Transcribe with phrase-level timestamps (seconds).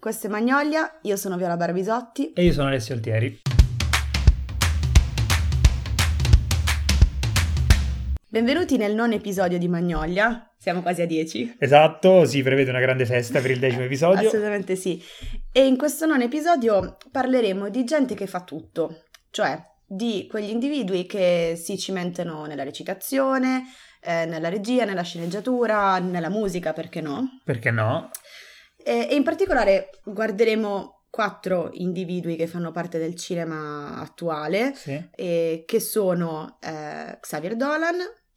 [0.00, 2.32] Questo è Magnolia, io sono Viola Barbisotti.
[2.32, 3.40] E io sono Alessio Altieri.
[8.28, 11.56] Benvenuti nel nono episodio di Magnolia, siamo quasi a 10.
[11.58, 14.28] Esatto, si prevede una grande festa per il decimo episodio.
[14.28, 15.02] Assolutamente sì.
[15.50, 21.06] E in questo nono episodio parleremo di gente che fa tutto, cioè di quegli individui
[21.06, 23.64] che si cimentano nella recitazione,
[24.00, 27.40] eh, nella regia, nella sceneggiatura, nella musica, perché no?
[27.42, 28.10] Perché no?
[28.88, 35.08] E, in particolare guarderemo quattro individui che fanno parte del cinema attuale, Sì.
[35.14, 37.96] e che sono eh, Xavier Dolan,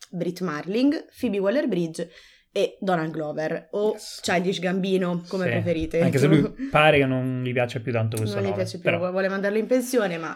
[0.10, 2.10] Britt Marling, Phoebe Waller-Bridge
[2.52, 4.20] e Donald Glover, o Yes.
[4.22, 5.50] Childish Gambino, come Sì.
[5.52, 6.02] preferite.
[6.02, 8.62] Anche se lui pare che non gli piaccia più tanto questo non gli nome.
[8.62, 10.36] piace più, però- vuole mandarlo in pensione, ma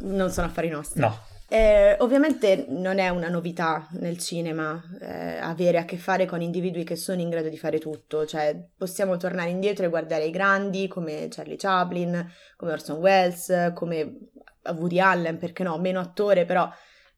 [0.00, 1.00] non sono affari nostri.
[1.00, 1.16] No,
[1.52, 6.82] Eh, ovviamente non è una novità nel cinema eh, avere a che fare con individui
[6.82, 10.88] che sono in grado di fare tutto, cioè possiamo tornare indietro e guardare i grandi
[10.88, 14.30] come Charlie Chaplin, come Orson Welles, come
[14.78, 16.66] Woody Allen, perché no, meno attore però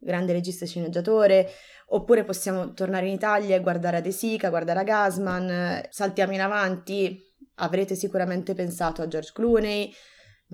[0.01, 1.49] grande regista e sceneggiatore,
[1.91, 6.33] oppure possiamo tornare in Italia e guardare a De Sica, guardare a Gasman, eh, saltiamo
[6.33, 7.25] in avanti,
[7.59, 9.95] avrete sicuramente pensato a George Clooney,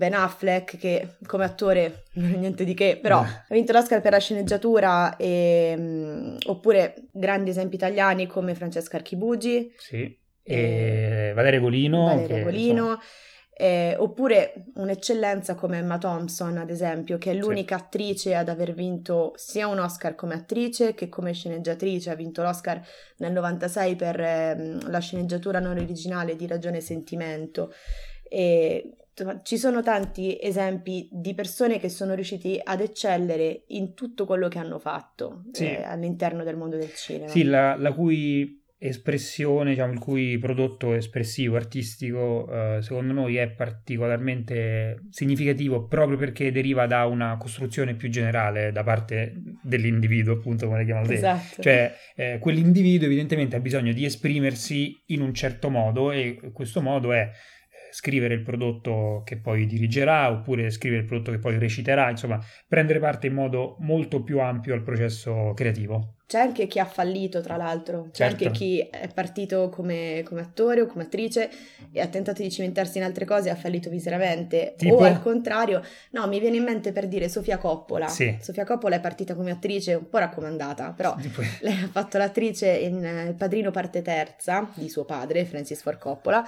[0.01, 3.27] Ben Affleck, che come attore non è niente di che, però Eh.
[3.27, 9.71] ha vinto l'Oscar per la sceneggiatura, e, mm, oppure grandi esempi italiani come Francesca Archibugi,
[9.77, 10.17] sì.
[10.43, 12.05] E Valeria Golino.
[12.05, 12.99] Valeria che, Golino, insomma,
[13.53, 19.33] eh, oppure un'eccellenza come Emma Thompson, ad esempio, che è l'unica attrice ad aver vinto
[19.35, 22.09] sia un Oscar come attrice che come sceneggiatrice.
[22.09, 22.81] Ha vinto l'Oscar
[23.17, 27.71] nel 96 per ehm, la sceneggiatura non originale di Ragione e Sentimento.
[28.27, 34.25] E, insomma, ci sono tanti esempi di persone che sono riusciti ad eccellere in tutto
[34.25, 35.65] quello che hanno fatto Sì.
[35.65, 37.29] eh, all'interno del mondo del cinema.
[37.29, 43.47] Sì, la, la cui espressione, diciamo, il cui prodotto espressivo, artistico, eh, secondo noi è
[43.51, 50.79] particolarmente significativo proprio perché deriva da una costruzione più generale da parte dell'individuo, appunto, come
[50.79, 51.13] le chiamano te.
[51.13, 51.61] Esatto.
[51.61, 57.13] Cioè, eh, quell'individuo evidentemente ha bisogno di esprimersi in un certo modo e questo modo
[57.13, 57.29] è
[57.91, 62.99] scrivere il prodotto che poi dirigerà oppure scrivere il prodotto che poi reciterà, insomma, prendere
[62.99, 66.15] parte in modo molto più ampio al processo creativo.
[66.31, 68.45] C'è anche chi ha fallito, tra l'altro, c'è Certo.
[68.45, 71.49] anche chi è partito come, come attore o come attrice
[71.91, 74.75] e ha tentato di cimentarsi in altre cose e ha fallito miseramente.
[74.77, 74.95] Tipo?
[74.95, 78.07] O al contrario, no, mi viene in mente per dire Sofia Coppola.
[78.07, 78.37] Sì.
[78.39, 82.69] Sofia Coppola è partita come attrice un po' raccomandata, però Poi- lei ha fatto l'attrice
[82.69, 86.47] in eh, Il padrino parte terza di suo padre, Francis Ford Coppola.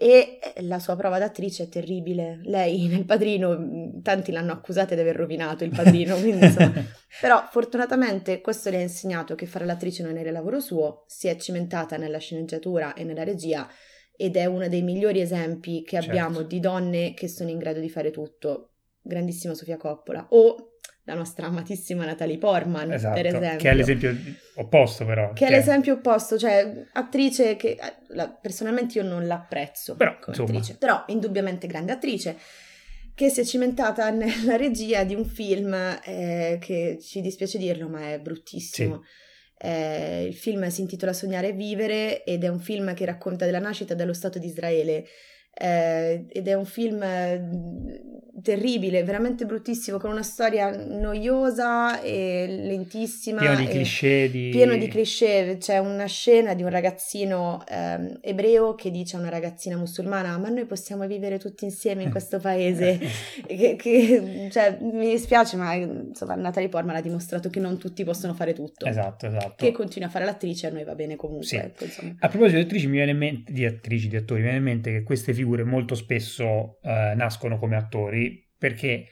[0.00, 2.38] E eh, la sua prova d'attrice è terribile.
[2.44, 6.72] Lei nel padrino, mh, tanti l'hanno accusata di aver rovinato il padrino, quindi insomma,
[7.20, 11.26] però fortunatamente questo le ha insegnato che fare l'attrice non era il lavoro suo, si
[11.26, 13.68] è cimentata nella sceneggiatura e nella regia
[14.16, 16.10] ed è uno dei migliori esempi che Certo.
[16.10, 18.70] abbiamo di donne che sono in grado di fare tutto.
[19.00, 20.74] Grandissima Sofia Coppola o
[21.08, 23.56] la nostra amatissima Natalie Portman, esatto, per esempio.
[23.56, 24.14] che è l'esempio
[24.56, 25.32] opposto però.
[25.32, 30.18] Che è cioè- l'esemppo opposto, cioè attrice che eh, la- personalmente io non l'apprezzo Però,
[30.78, 32.36] però indubbiamente grande attrice
[33.14, 35.72] che si è cimentata nella regia di un film
[36.04, 39.02] eh, che ci dispiace dirlo ma è bruttissimo.
[39.60, 43.58] Eh, il film si intitola Sognare e vivere ed è un film che racconta della
[43.58, 45.04] nascita dello Stato di Israele
[45.54, 47.48] eh, ed è un film eh,
[48.42, 53.40] terribile, veramente bruttissimo, con una storia noiosa e lentissima.
[53.40, 54.48] pieno di cliché di...
[54.50, 55.56] pieno di cliché.
[55.58, 60.48] C'è una scena di un ragazzino ehm, ebreo che dice a una ragazzina musulmana: Ma
[60.48, 62.98] noi possiamo vivere tutti insieme in questo paese.
[63.46, 68.34] che, che- cioè, mi dispiace, ma insomma, Natalie Portman ha dimostrato che non tutti possono
[68.34, 68.86] fare tutto.
[68.86, 69.54] Esatto, esatto.
[69.56, 71.46] Che continua a fare l'attrice a noi va bene comunque.
[71.46, 71.56] Sì.
[71.56, 71.84] ecco.
[72.18, 74.64] A proposito di attrici, mi viene in mente, di attrici, di attori, mi viene in
[74.64, 78.27] mente che queste figure molto spesso eh, nascono come attori
[78.58, 79.06] perché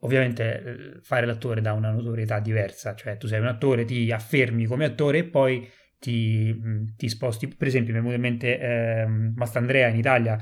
[0.00, 0.62] ovviamente
[0.96, 4.84] eh, fare l'attore dà una notorietà diversa, cioè tu sei un attore, ti affermi come
[4.84, 5.68] attore e poi
[5.98, 7.48] ti, mh, ti sposti.
[7.48, 10.38] Per esempio, mi è venuto in mente ehm, Mastandrea in Italia,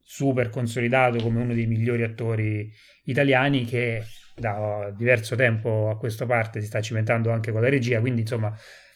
[0.00, 2.70] super consolidato come uno dei migliori attori
[3.04, 4.02] italiani che
[4.36, 8.54] da diverso tempo a questa parte si sta cimentando anche con la regia, quindi insomma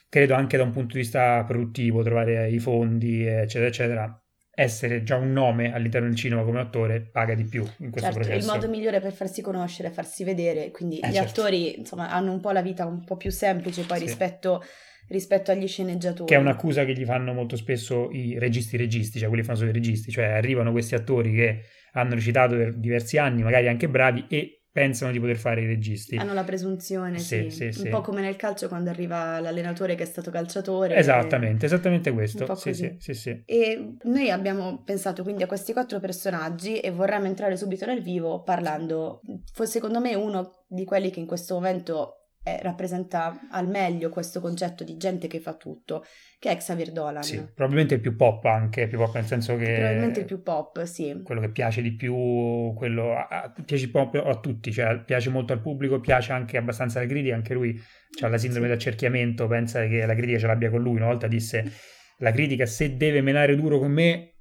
[0.08, 4.22] credo anche da un punto di vista produttivo, trovare i fondi, eccetera, eccetera,
[4.60, 8.18] essere già un nome all'interno del cinema come attore paga di più in questo Certo,
[8.28, 8.52] il processo.
[8.52, 11.40] modo migliore per farsi conoscere, farsi vedere, quindi Eh, gli certo.
[11.42, 14.04] attori insomma hanno un po' la vita un po' più semplice poi Sì.
[14.04, 14.62] rispetto,
[15.08, 16.28] rispetto agli sceneggiatori.
[16.28, 19.58] Che è un'accusa che gli fanno molto spesso i registi registi, cioè quelli che fanno
[19.60, 21.60] solo i registi, cioè arrivano questi attori che
[21.92, 26.16] hanno recitato per diversi anni, magari anche bravi, e pensano di poter fare i registi.
[26.16, 27.50] Hanno la presunzione, sì.
[27.50, 27.88] Sì, Un sì, sì.
[27.88, 30.94] po' come nel calcio quando arriva l'allenatore che è stato calciatore.
[30.94, 32.54] Esattamente, esattamente questo.
[32.54, 33.42] Sì, sì, sì, sì.
[33.44, 38.42] E noi abbiamo pensato quindi a questi quattro personaggi e vorremmo entrare subito nel vivo
[38.42, 39.20] parlando,
[39.64, 42.27] secondo me, uno di quelli che in questo momento
[42.62, 46.04] rappresenta al meglio questo concetto di gente che fa tutto,
[46.38, 47.22] che è Xavier Dolan.
[47.22, 49.72] Sì, probabilmente il più pop anche, più pop nel senso che...
[49.74, 51.20] Probabilmente il più pop, sì.
[51.22, 55.52] quello che piace di più, quello a, a- piace proprio a tutti, cioè piace molto
[55.52, 57.78] al pubblico, piace anche abbastanza alla critica, anche lui
[58.22, 58.72] ha la sindrome Sì.
[58.72, 61.72] d'accerchiamento, pensa che la critica ce l'abbia con lui, una volta disse
[62.18, 64.32] la critica se deve menare duro con me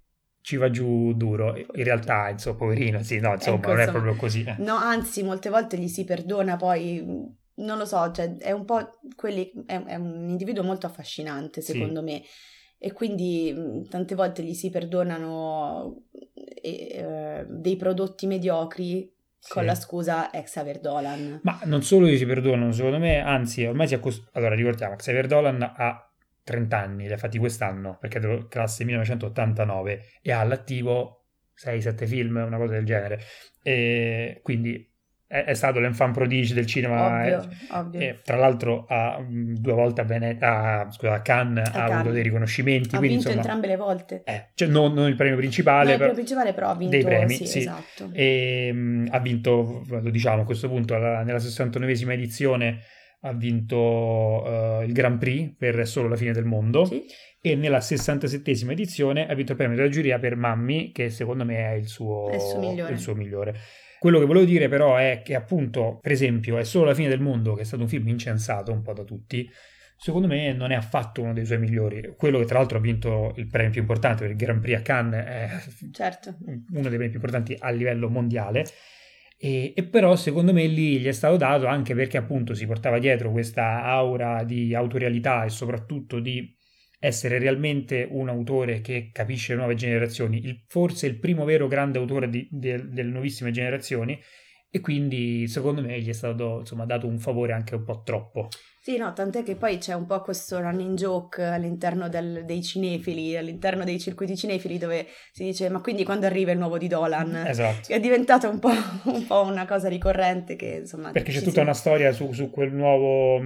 [0.42, 4.15] ci va giù duro, in realtà insomma poverino, sì, no, insomma Ecco, non è proprio
[4.15, 4.44] così.
[4.48, 4.56] eh.
[4.59, 7.04] No, anzi, molte volte gli si perdona poi,
[7.57, 11.74] non lo so, cioè è un po' quelli, è, è un individuo molto affascinante Sì.
[11.74, 12.21] secondo me
[12.80, 16.04] e quindi mh, tante volte gli si perdonano
[16.62, 19.12] eh, eh, dei prodotti mediocri
[19.50, 19.68] con Sì.
[19.68, 21.39] la scusa ex Xavier Dolan.
[21.44, 24.95] Ma non solo gli si perdonano, secondo me, anzi, ormai si è accost- Allora, ricordiamo,
[24.95, 26.12] Xavier Dolan ha
[26.44, 32.36] 30 anni, li ha fatti quest'anno, perché è classe 1989, e ha all'attivo 6-7 film,
[32.36, 33.19] una cosa del genere.
[33.63, 34.86] E quindi
[35.27, 37.19] è, è stato l'enfant prodige del cinema.
[37.21, 38.00] Ovvio, ovvio.
[38.00, 41.91] e tra l'altro ha, mh, due volte a, Vene- a, scusa, a Cannes ha Cannes.
[41.91, 43.35] avuto dei riconoscimenti, ha quindi vinto insomma...
[43.41, 44.21] entrambe le volte.
[44.25, 46.95] eh, cioè, non, non il premio No, principale, il però- premio principale però ha vinto,
[46.95, 47.57] dei premi, sì, sì.
[47.59, 48.09] esatto.
[48.13, 52.80] e mh, ha vinto, lo diciamo a questo punto, alla- nella 69esima edizione
[53.21, 54.45] ha vinto
[54.81, 57.03] eh, il Grand Prix per Solo la fine del mondo Sì.
[57.41, 61.71] e nella 67esima edizione ha vinto il premio della giuria per Mammi, che secondo me
[61.71, 62.94] è il suo, È il suo migliore.
[62.94, 63.56] il suo migliore.
[63.99, 67.21] Quello che volevo dire però è che appunto, per esempio, è Solo la fine del
[67.21, 69.49] mondo, che è stato un film incensato un po' da tutti,
[69.97, 72.13] secondo me non è affatto uno dei suoi migliori.
[72.15, 74.81] Quello che tra l'altro ha vinto il premio più importante per il Grand Prix a
[74.81, 75.49] Cannes è
[75.91, 76.38] Certo.
[76.39, 78.65] uno dei premi più importanti a livello mondiale.
[79.39, 82.97] E, e però secondo me lì gli è stato dato anche perché appunto si portava
[82.97, 86.56] dietro questa aura di autorialità e soprattutto di
[86.99, 91.99] essere realmente un autore che capisce le nuove generazioni, il- forse il primo vero grande
[91.99, 94.19] autore di- del- delle nuovissime generazioni
[94.69, 98.47] e quindi secondo me gli è stato insomma dato un favore anche un po' troppo.
[98.87, 103.35] Sì, no, tant'è che poi c'è un po' questo running joke all'interno del- dei cinefili,
[103.35, 107.35] all'interno dei circuiti cinefili dove si dice ma quindi quando arriva il nuovo di Dolan?
[107.47, 107.91] Esatto.
[107.91, 108.69] È diventata un po',
[109.11, 111.11] un po' una cosa ricorrente che insomma...
[111.11, 113.41] Perché c'è tutta si- una storia su, su quel nuovo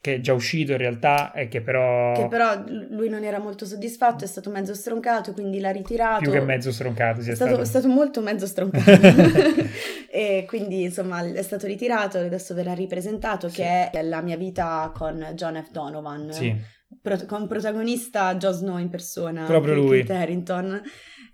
[0.00, 3.64] che è già uscito in realtà e che però, Che però lui non era molto
[3.64, 6.20] soddisfatto, è stato mezzo stroncato, quindi l'ha ritirato.
[6.20, 7.64] più che mezzo stroncato sia È stato, stato.
[7.64, 8.88] è stato molto mezzo stroncato
[10.12, 13.56] e quindi insomma è stato ritirato e adesso verrà ripresentato Sì.
[13.56, 14.58] che è La mia vita
[14.94, 15.70] con John F.
[15.70, 16.54] Donovan Sì,
[17.00, 20.00] pro- con protagonista Jon Snow in persona Proprio lui.
[20.08, 20.82] Harington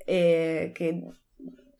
[0.05, 1.02] e che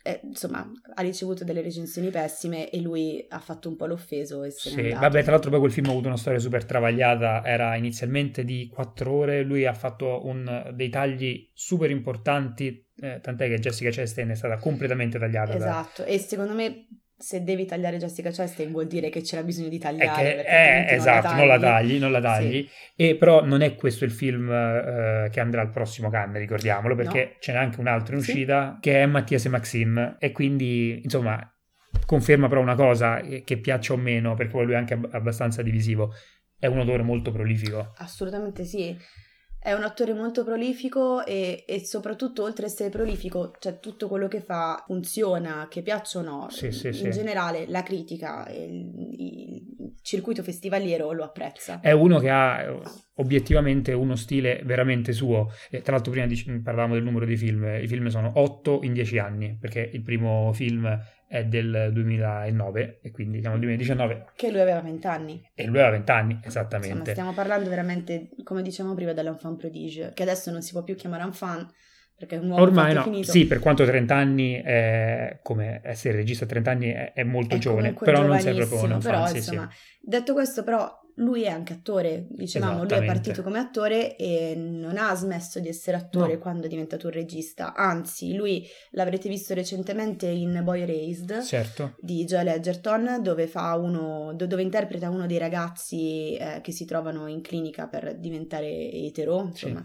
[0.07, 0.65] eh, insomma
[0.95, 4.75] ha ricevuto delle recensioni pessime e lui ha fatto un po' l'offeso e se n'è
[4.75, 4.81] sì.
[4.85, 5.01] andato.
[5.01, 8.71] Vabbè, tra l'altro poi quel film ha avuto una storia super travagliata, era inizialmente di
[8.73, 14.29] quattro ore, lui ha fatto un- dei tagli super importanti, eh, tant'è che Jessica Chastain
[14.31, 15.51] è stata completamente tagliata.
[15.53, 16.87] da- esatto e secondo me
[17.19, 20.91] se devi tagliare Jessica Chastain vuol dire che c'era bisogno di È tagliare che, perché
[20.91, 22.25] eh, esatto, non la tagli, non la Sì.
[22.25, 22.69] tagli.
[22.95, 27.25] E però non è questo il film eh, che andrà al prossimo Cannes, ricordiamolo, perché
[27.25, 27.37] No.
[27.41, 28.31] ce n'è anche un altro in Sì.
[28.33, 31.41] uscita che è Mattias e Maxim e quindi, insomma,
[32.05, 35.09] conferma però una cosa eh, che piaccia o meno, perché poi lui è anche ab-
[35.13, 36.13] abbastanza divisivo,
[36.59, 37.93] è un autore molto prolifico.
[37.97, 38.95] Assolutamente sì.
[39.67, 44.29] È un attore molto prolifico e, e soprattutto oltre a essere prolifico, cioè tutto quello
[44.29, 46.47] che fa funziona, che piaccia o no.
[46.51, 47.11] Sì, sì, In sì.
[47.11, 51.81] generale la critica il, il circuito festivaliero lo apprezza.
[51.81, 52.81] È uno che ha
[53.15, 55.51] obiettivamente uno stile veramente suo.
[55.69, 58.93] E tra l'altro prima dic- parlavamo del numero di film, i film sono 8 in
[58.93, 60.97] 10 anni, perché il primo film
[61.29, 65.51] è del 2009 e quindi siamo nel 2019 Che lui aveva 20 anni.
[65.55, 67.11] e lui aveva 20 anni, Insomma, esattamente.
[67.13, 71.23] stiamo parlando veramente, come dicevamo prima, dell'enfant prodige, che adesso non si può più chiamare
[71.25, 71.73] enfant
[72.17, 73.31] perché è un uomo Ormai no, finito.
[73.31, 77.57] sì, per quanto 30 anni, è, come essere regista a 30 anni è, è molto
[77.57, 79.37] È giovane, però non sei proprio un giovanissimo, però sì, sì.
[79.51, 84.55] insomma, detto questo però lui è anche attore, dicevamo, lui è partito come attore e
[84.57, 86.39] non ha smesso di essere attore No.
[86.39, 92.25] quando è diventato un regista, anzi lui l'avrete visto recentemente in Boy Raised Certo, di
[92.25, 97.27] Joel Edgerton dove, fa uno, do- dove interpreta uno dei ragazzi eh, che si trovano
[97.27, 99.85] in clinica per diventare etero, insomma.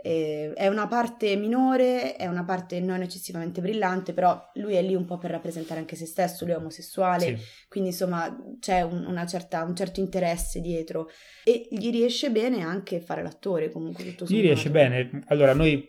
[0.00, 4.94] Eh, è una parte minore, è una parte non eccessivamente brillante, però lui è lì
[4.94, 7.44] un po' per rappresentare anche se stesso, lui è omosessuale, sì.
[7.68, 11.08] quindi insomma c'è un, certa, un, certo interesse dietro
[11.44, 14.04] e gli riesce bene anche fare l'attore comunque.
[14.04, 15.88] Tutto gli riesce bene, allora noi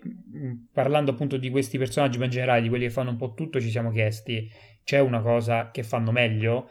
[0.72, 3.62] parlando appunto di questi personaggi, ma in generale di quelli che fanno un po' tutto,
[3.62, 4.50] ci siamo chiesti
[4.90, 6.68] c'è una cosa che fanno meglio?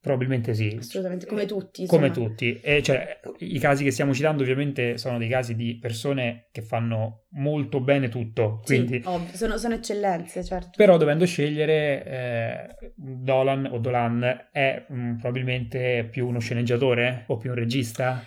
[0.00, 0.76] Probabilmente sì.
[0.78, 1.82] Assolutamente, come tutti.
[1.82, 2.08] Insomma.
[2.08, 2.60] Come tutti.
[2.60, 7.24] E cioè, I casi che stiamo citando ovviamente sono dei casi di persone che fanno
[7.30, 8.60] molto bene tutto.
[8.64, 9.00] Quindi...
[9.02, 10.70] Sì, ovvio, sono, sono eccellenze, certo.
[10.76, 17.36] Però dovendo scegliere, eh, Dolan o Dolan è mh, mm, probabilmente più uno sceneggiatore o
[17.36, 18.24] più un regista?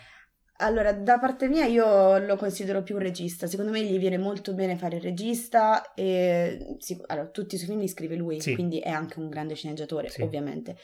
[0.57, 4.53] Allora, da parte mia io lo considero più un regista, secondo me gli viene molto
[4.53, 8.53] bene fare il regista e sì, allora, tutti i suoi film li scrive lui, sì.
[8.53, 10.21] quindi è anche un grande sceneggiatore, sì.
[10.21, 10.75] ovviamente.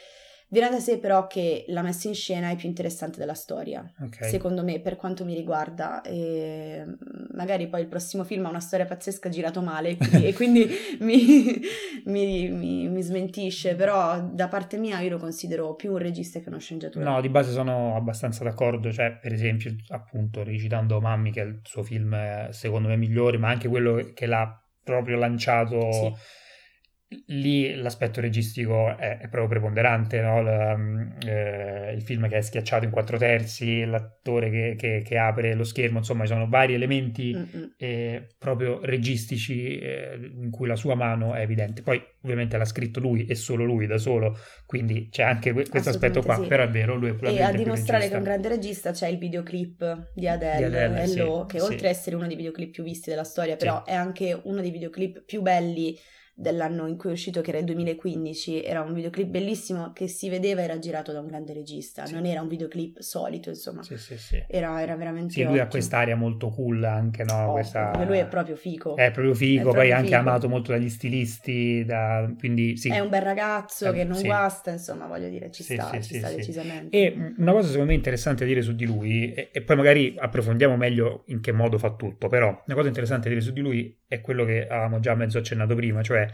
[0.49, 4.29] Viene da sé però che la messa in scena è più interessante della storia, okay.
[4.29, 6.01] secondo me, per quanto mi riguarda.
[6.01, 6.85] E
[7.33, 10.65] magari poi il prossimo film ha una storia pazzesca girato male e quindi
[11.01, 11.61] mi,
[12.05, 16.47] mi, mi, mi, smentisce, però da parte mia io lo considero più un regista che
[16.47, 17.03] uno sceneggiatore.
[17.03, 21.59] No, di base sono abbastanza d'accordo, cioè per esempio appunto recitando Mammi che è il
[21.63, 25.91] suo film secondo me migliore, ma anche quello che l'ha proprio lanciato...
[25.91, 26.45] Sì
[27.27, 30.41] lì l'aspetto registico è, è proprio preponderante, no?
[30.41, 35.17] L, mm, eh, il film che è schiacciato in quattro terzi, l'attore che, che, che
[35.17, 40.75] apre lo schermo, insomma ci sono vari elementi eh, proprio registici eh, in cui la
[40.75, 41.81] sua mano è evidente.
[41.81, 45.89] Poi ovviamente l'ha scritto lui e solo lui da solo, quindi c'è anche que- questo
[45.89, 46.47] aspetto qua, sì.
[46.47, 49.17] però è vero, lui è E a dimostrare che è un grande regista c'è il
[49.17, 51.85] videoclip di Adele, di Adele Hello, sì, che oltre sì.
[51.85, 55.23] ad essere uno dei videoclip più visti della storia, però è anche uno dei videoclip
[55.23, 55.97] più belli
[56.39, 60.29] dell'anno in cui è uscito, che era il 2015, era un videoclip bellissimo che si
[60.29, 62.13] vedeva era girato da un grande regista, sì.
[62.13, 63.81] non era un videoclip solito, insomma.
[63.81, 64.43] Sì, sì, sì.
[64.47, 65.63] Era, era veramente Sì, lui ottimo.
[65.63, 67.47] ha quest'aria molto cool anche, no?
[67.47, 68.03] Oh, Questa...
[68.05, 68.95] Lui è proprio figo.
[68.95, 72.31] È proprio figo, è poi proprio anche amato molto dagli stilisti, da...
[72.37, 72.89] quindi sì.
[72.89, 74.27] È un bel ragazzo eh, che non sì.
[74.27, 76.95] guasta, insomma, voglio dire, ci sta, ci sta decisamente.
[76.95, 80.15] E una cosa secondo me interessante da dire su di lui, e, e poi magari
[80.15, 83.61] approfondiamo meglio in che modo fa tutto, però una cosa interessante da dire su di
[83.61, 86.26] lui è quello che avevamo già mezzo accennato prima, cioè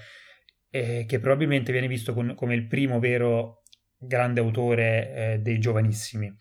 [0.69, 3.63] eh, che probabilmente viene visto con, come il primo vero
[3.97, 6.33] grande autore eh, dei giovanissimi.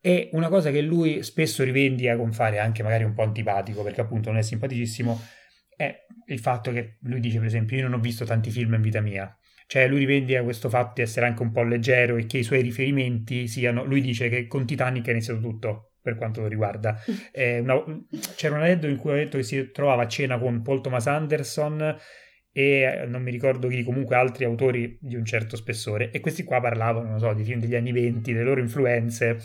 [0.00, 4.00] E una cosa che lui spesso rivendica con fare anche magari un po' antipatico, perché
[4.00, 5.20] appunto non è simpaticissimo,
[5.74, 8.82] è il fatto che lui dice, per esempio, io non ho visto tanti film in
[8.82, 9.36] vita mia.
[9.66, 12.62] Cioè lui rivendica questo fatto di essere anche un po' leggero e che i suoi
[12.62, 13.84] riferimenti siano...
[13.84, 16.98] Lui dice che con Titanic è iniziato tutto, per quanto lo riguarda.
[17.60, 17.82] Una...
[18.34, 21.06] C'era un aneddoto in cui ha detto che si trovava a cena con Paul Thomas
[21.06, 21.96] Anderson
[22.52, 26.10] e eh, non mi ricordo chi, comunque altri autori di un certo spessore.
[26.10, 29.38] E questi qua parlavano, non so, di film degli anni venti, delle loro influenze.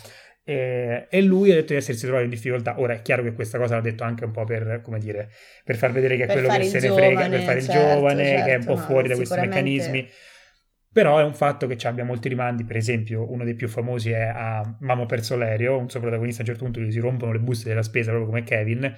[0.46, 2.78] E, e, lui ha detto di essersi trovato in difficoltà.
[2.80, 5.30] Ora è chiaro che questa cosa l'ha detto anche un po' per, come dire,
[5.64, 7.94] per far vedere che è quello che se ne giovane, frega, per fare certo, il
[7.94, 10.08] giovane, certo, che è un po' certo, fuori da questi meccanismi.
[10.92, 14.30] Però è un fatto che abbia molti rimandi, per esempio uno dei più famosi è
[14.32, 17.40] a Mamo perso l'aereo, un suo protagonista a un certo punto gli si rompono le
[17.40, 18.94] buste della spesa proprio come Kevin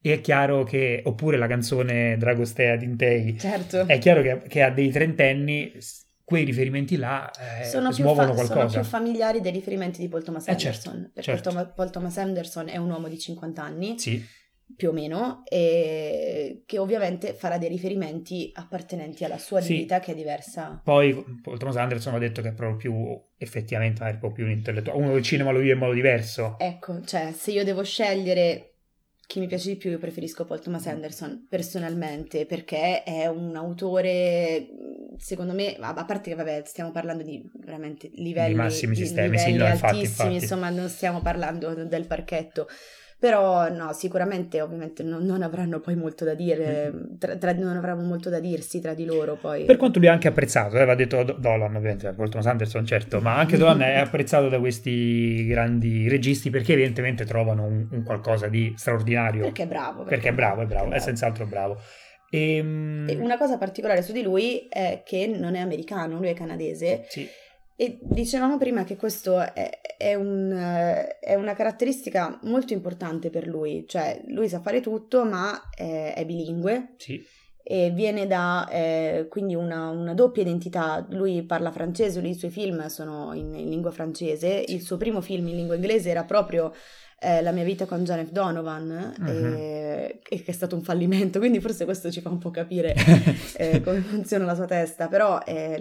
[0.00, 3.86] e è chiaro che, oppure la canzone Dragostea Dintei, certo.
[3.86, 5.72] è chiaro che, che a dei trentenni
[6.28, 8.68] quei riferimenti là eh, sono smuovono fa- qualcosa.
[8.68, 11.72] Sono più familiari dei riferimenti di Paul Thomas Anderson, eh certo, perché certo.
[11.74, 14.22] Paul Thomas Anderson è un uomo di 50 anni, sì.
[14.76, 19.78] più o meno, e che ovviamente farà dei riferimenti appartenenti alla sua sì.
[19.78, 20.78] vita che è diversa.
[20.84, 24.50] Poi Paul Thomas Anderson ha detto che è proprio più, effettivamente, un po' più un
[24.50, 26.56] intellettuale, uno del cinema lo vive in modo diverso.
[26.58, 28.67] Ecco, cioè se io devo scegliere
[29.28, 34.68] chi mi piace di più, io preferisco Paul Thomas Anderson personalmente perché è un autore,
[35.18, 39.52] secondo me, a parte che vabbè, stiamo parlando di veramente livelli, di massimi sistemi, livelli
[39.52, 40.32] sì, no, altissimi, infatti, infatti.
[40.32, 42.68] insomma, non stiamo parlando del parchetto.
[43.20, 47.18] Però no, sicuramente ovviamente non, non avranno poi molto da dire, mm.
[47.18, 49.64] tra, tra, non avranno molto da dirsi tra di loro poi.
[49.64, 53.20] Per quanto lui ha anche apprezzato, eh, aveva detto Dolan ovviamente, Paul Thomas Anderson certo,
[53.20, 58.46] ma anche Dolan è apprezzato da questi grandi registi perché evidentemente trovano un, un qualcosa
[58.46, 59.42] di straordinario.
[59.42, 60.04] Perché è bravo.
[60.04, 61.02] Perché, perché è bravo, è bravo, è, bravo.
[61.02, 61.76] è senz'altro bravo.
[62.30, 63.16] Ehm, e...
[63.16, 67.04] Una cosa particolare su di lui è che non è americano, lui è canadese.
[67.08, 67.28] Sì
[67.80, 70.50] e dicevamo prima che questo è, è, un,
[71.20, 76.26] è, una caratteristica molto importante per lui, cioè lui sa fare tutto ma è, è
[76.26, 77.24] bilingue sì.
[77.62, 82.84] e viene da eh, quindi una, una, doppia identità, lui parla francese, i suoi film
[82.88, 84.74] sono in, in lingua francese, sì.
[84.74, 86.74] il suo primo film in lingua inglese era proprio
[87.20, 88.30] eh, La mia vita con F.
[88.30, 89.26] Donovan, uh-huh.
[89.26, 92.94] e, e, che è stato un fallimento, quindi forse questo ci fa un po' capire
[93.56, 95.80] eh, come funziona la sua testa, però è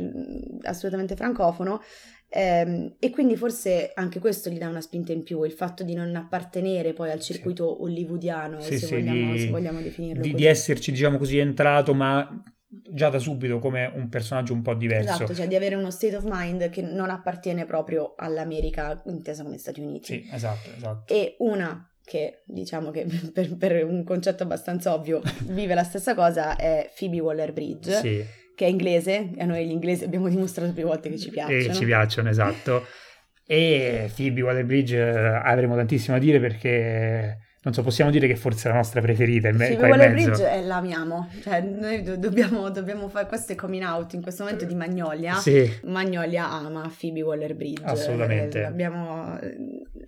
[0.64, 1.82] assolutamente francofono
[2.30, 5.94] Ehm, e quindi forse anche questo gli dà una spinta in più, il fatto di
[5.94, 7.84] non appartenere poi al circuito sì.
[7.84, 11.94] hollywoodiano, sì, se, sì, vogliamo, di, se, vogliamo, definirlo di, di esserci, diciamo così, entrato,
[11.94, 15.14] ma già da subito come un personaggio un po' diverso.
[15.14, 19.58] Esatto, cioè di avere uno state of mind che non appartiene proprio all'America intesa come
[19.58, 20.06] Stati Uniti.
[20.06, 21.14] Sì, esatto, esatto.
[21.14, 26.58] E una che diciamo che per, per un concetto abbastanza ovvio vive la stessa cosa
[26.58, 27.92] è Phoebe Waller-Bridge.
[27.94, 28.26] Sì.
[28.58, 31.60] Che è inglese, e a noi gli inglesi abbiamo dimostrato più volte che ci piacciono.
[31.60, 32.88] E ci piacciono, esatto.
[33.46, 37.38] E Phoebe Waller-Bridge eh, avremo tantissimo da dire perché
[37.68, 39.52] non so, possiamo dire che forse è la nostra preferita.
[39.52, 44.14] Sì, Waller Bridge eh, l'amiamo, cioè noi do- dobbiamo, dobbiamo, fare questo è coming out
[44.14, 45.34] in questo momento di Magnolia.
[45.36, 45.70] Sì.
[45.84, 47.84] Magnolia ama Phoebe Waller Bridge.
[47.84, 48.60] Assolutamente.
[48.60, 49.38] Eh, l'abbiamo,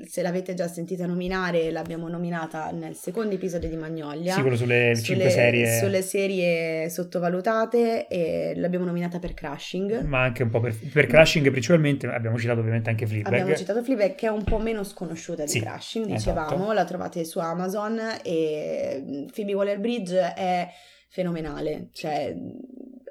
[0.08, 4.36] se l'avete già sentita nominare, l'abbiamo nominata nel secondo episodio di Magnolia.
[4.36, 5.78] Sì, quello sulle, sulle cinque serie.
[5.80, 10.04] Sulle serie sottovalutate e l'abbiamo nominata per Crashing.
[10.04, 13.34] Ma anche un po' per, per Crashing principalmente, abbiamo citato ovviamente anche Fleabag.
[13.34, 16.72] Abbiamo citato Fleabag che è un po' meno sconosciuta di sì, Crashing, dicevamo, esatto.
[16.72, 20.70] la trovate su Amazon e Phoebe Waller-Bridge è
[21.10, 22.36] fenomenale, cioè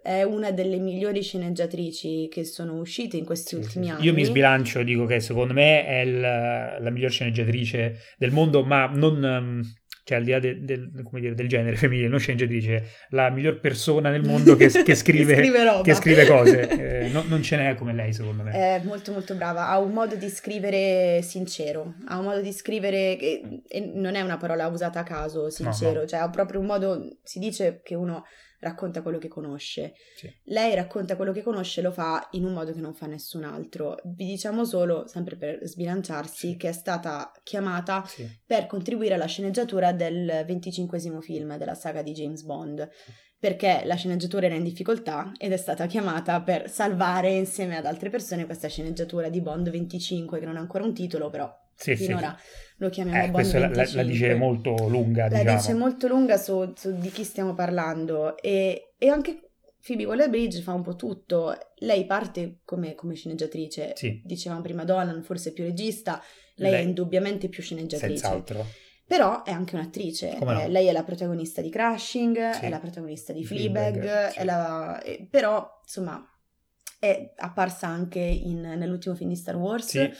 [0.02, 4.04] è una delle migliori sceneggiatrici che sono uscite in questi sì, ultimi sì, anni.
[4.04, 8.86] Io mi sbilancio, dico che secondo me è la, la miglior sceneggiatrice del mondo, ma
[8.86, 9.62] non
[10.08, 14.08] cioè al di là del, del, dire, del genere femminile, non sceneggiatrice, la miglior persona
[14.08, 16.68] nel mondo che, che, scrive, che, scrive, che scrive, cose.
[17.04, 18.52] Eh, no, non ce n'è come lei, secondo me.
[18.52, 23.16] È molto molto brava, ha un modo di scrivere sincero, ha un modo di scrivere
[23.16, 23.42] che
[23.92, 26.06] non è una parola usata a caso, sincero, no, no.
[26.06, 28.24] cioè ha proprio un modo, si dice che uno
[28.60, 29.94] racconta quello che conosce.
[30.16, 30.32] Sì.
[30.44, 33.44] Lei racconta quello che conosce e lo fa in un modo che non fa nessun
[33.44, 33.96] altro.
[34.04, 36.56] Vi diciamo solo, sempre per sbilanciarsi, sì.
[36.56, 38.28] che è stata chiamata sì.
[38.44, 42.88] per contribuire alla sceneggiatura del 25 film della saga di James Bond.
[43.40, 48.10] Perché la sceneggiatura era in difficoltà ed è stata chiamata per salvare insieme ad altre
[48.10, 52.36] persone questa sceneggiatura di Bond 25, che non ha ancora un titolo, però sì, finora
[52.78, 53.94] lo chiamiamo eh, Bond 25.
[53.94, 55.56] La, la, dice molto lunga, La diciamo.
[55.56, 59.50] dice molto lunga su, su, di chi stiamo parlando e, e anche
[59.84, 61.56] Phoebe Waller-Bridge fa un po' tutto.
[61.78, 64.20] Lei parte come, come sceneggiatrice, sì.
[64.24, 66.22] dicevamo prima Dolan, forse più regista,
[66.56, 68.16] lei, lei è indubbiamente più sceneggiatrice.
[68.16, 68.66] Senz'altro.
[69.06, 70.60] Però è anche un'attrice, no?
[70.60, 72.64] eh, lei è la protagonista di Crashing, sì.
[72.66, 74.44] è la protagonista di Fleabag, Fleabag sì.
[74.44, 75.00] la...
[75.00, 76.22] eh, però insomma
[76.98, 80.10] è apparsa anche in, nell'ultimo film di Star Wars, sì.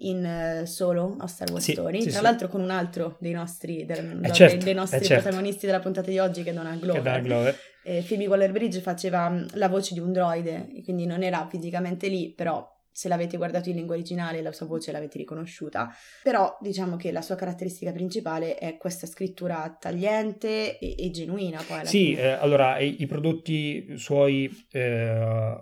[0.00, 3.32] In uh, Solo a Star Wars sì, Story, sì, tra l'altro con un altro dei
[3.32, 5.22] nostri, del, eh certo, dei nostri eh certo.
[5.22, 7.02] protagonisti della puntata di oggi che è Donald Glover.
[7.02, 7.58] Che Donald Glover.
[7.82, 12.30] E Phoebe Waller-Bridge faceva mm, la voce di un droide, quindi non era fisicamente lì,
[12.30, 15.88] però se l'avete guardato in lingua originale la sua voce l'avete riconosciuta,
[16.20, 21.86] però diciamo che la sua caratteristica principale è questa scrittura tagliente e, e genuina poi
[21.86, 25.10] Sì, eh, allora i, i, prodotti suoi eh,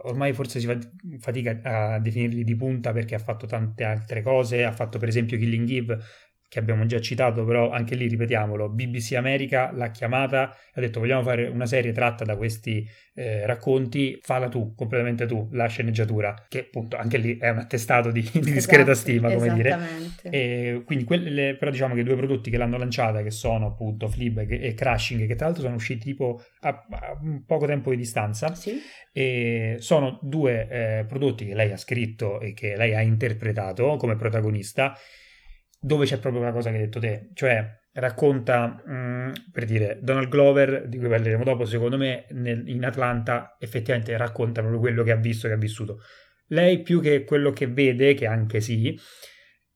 [0.04, 0.78] ormai forse si fa
[1.18, 5.36] fatica a definirli di punta perché ha fatto tante altre cose, ha fatto per esempio
[5.36, 5.98] Killing Eve
[6.48, 11.00] che abbiamo già citato, però anche lì ripetiamolo, BBC America l'ha chiamata e ha detto
[11.00, 16.46] vogliamo fare una serie tratta da questi eh, racconti, falla tu, completamente tu, la sceneggiatura,
[16.48, 19.78] che appunto anche lì è un attestato di, di discreta esatto, stima, come dire.
[20.22, 24.06] E quindi quelle, però diciamo che i due prodotti che l'hanno lanciata, che sono appunto
[24.08, 28.54] Fleabag e Crashing, che tra l'altro sono usciti tipo a, a poco tempo di distanza,
[28.54, 28.78] sì.
[29.12, 34.16] e sono due eh, prodotti che lei ha scritto e che lei ha interpretato come
[34.16, 34.96] protagonista,
[35.86, 40.28] dove c'è proprio la cosa che hai detto te, cioè racconta, mh, per dire, Donald
[40.28, 45.12] Glover, di cui parleremo dopo, secondo me nel, in Atlanta effettivamente racconta proprio quello che
[45.12, 46.00] ha visto, che ha vissuto.
[46.48, 48.98] Lei più che quello che vede, che anche sì,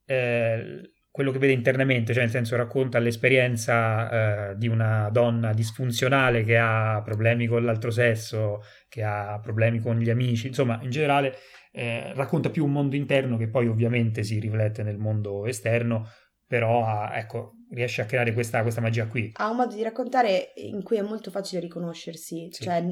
[0.04, 6.42] eh, quello che vede internamente, cioè nel senso racconta l'esperienza eh, di una donna disfunzionale
[6.42, 11.36] che ha problemi con l'altro sesso, che ha problemi con gli amici, insomma in generale
[11.72, 16.08] eh, racconta più un mondo interno che poi ovviamente si riflette nel mondo esterno,
[16.46, 19.30] però ha, ecco, riesce a creare questa, questa, magia qui.
[19.34, 22.64] Ha un modo di raccontare in cui è molto facile riconoscersi, sì.
[22.64, 22.84] cioè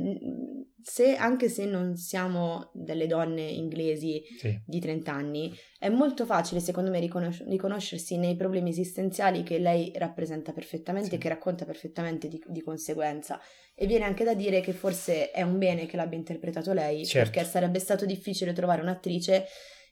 [0.82, 4.60] se, anche se non siamo delle donne inglesi sì.
[4.64, 9.92] di 30 anni, è molto facile secondo me riconos- riconoscersi nei problemi esistenziali che lei
[9.96, 11.18] rappresenta perfettamente e sì.
[11.18, 13.40] che racconta perfettamente di, di, conseguenza.
[13.74, 17.30] E viene anche da dire che forse è un bene che l'abbia interpretato lei, certo.
[17.30, 19.46] perché sarebbe stato difficile trovare un'attrice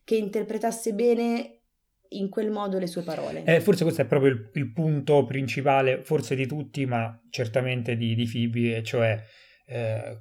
[0.04, 1.62] che interpretasse bene
[2.10, 3.42] in quel modo le sue parole.
[3.44, 8.14] Eh, forse questo è proprio il, il, punto principale, forse di tutti, ma certamente di,
[8.14, 9.20] di Phoebe, e cioè
[9.66, 10.20] eh,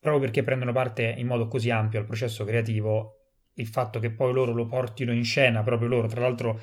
[0.00, 3.12] proprio perché prendono parte in modo così ampio al processo creativo,
[3.54, 6.60] il fatto che poi loro lo portino in scena, proprio loro, tra l'altro,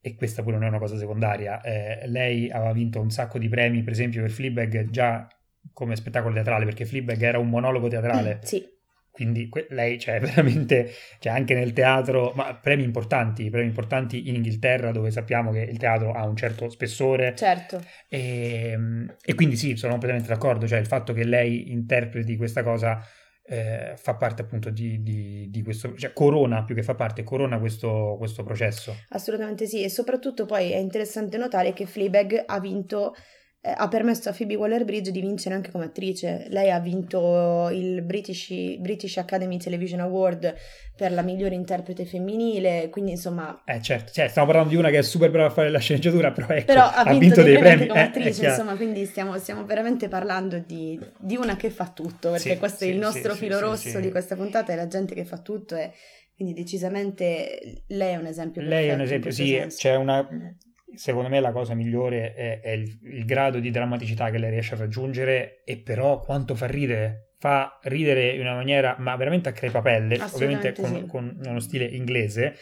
[0.00, 3.48] e questa pure non è una cosa secondaria, eh, lei aveva vinto un sacco di
[3.48, 5.26] premi, per esempio per Fleabag, già
[5.72, 8.40] come spettacolo teatrale, perché Fleabag era un monologo teatrale.
[8.42, 8.74] sì
[9.16, 14.34] quindi que- lei cioè, veramente, cioè anche nel teatro, ma premi importanti, premi importanti in
[14.34, 17.34] Inghilterra dove sappiamo che il teatro ha un certo spessore.
[17.34, 17.82] Certo.
[18.08, 22.62] E, ehm, e quindi sì, sono completamente d'accordo, cioè il fatto che lei interpreti questa
[22.62, 23.02] cosa
[23.46, 27.58] eh, fa parte appunto di, di, di, questo, cioè corona più che fa parte, corona
[27.58, 28.94] questo, questo processo.
[29.10, 33.14] Assolutamente sì, e soprattutto poi è interessante notare che Fleabag ha vinto
[33.66, 36.46] eh, ha permesso a Phoebe Waller-Bridge di vincere anche come attrice.
[36.50, 40.54] Lei ha vinto il British, British, Academy Television Award
[40.94, 43.62] per la migliore interprete femminile, quindi insomma...
[43.64, 46.30] Eh certo, cioè, stiamo parlando di una che è super brava a fare la sceneggiatura,
[46.30, 49.64] però, ecco, però ha, vinto, vinto dei premi come eh, attrice, insomma, quindi stiamo, stiamo,
[49.64, 53.32] veramente parlando di, di, una che fa tutto, perché sì, questo sì, è il nostro
[53.32, 55.92] sì, filo rosso di questa puntata, è la gente che fa tutto e...
[56.36, 58.60] Quindi decisamente lei è un esempio.
[58.60, 59.78] Lei è un esempio, sì, senso.
[59.78, 60.28] c'è una,
[60.96, 64.74] secondo me la cosa migliore è, è il, il, grado di drammaticità che lei riesce
[64.74, 67.32] a raggiungere e però quanto fa ridere.
[67.38, 71.06] Fa ridere in una maniera, ma veramente a crepapelle, ovviamente con, sì.
[71.06, 72.56] con, uno stile inglese,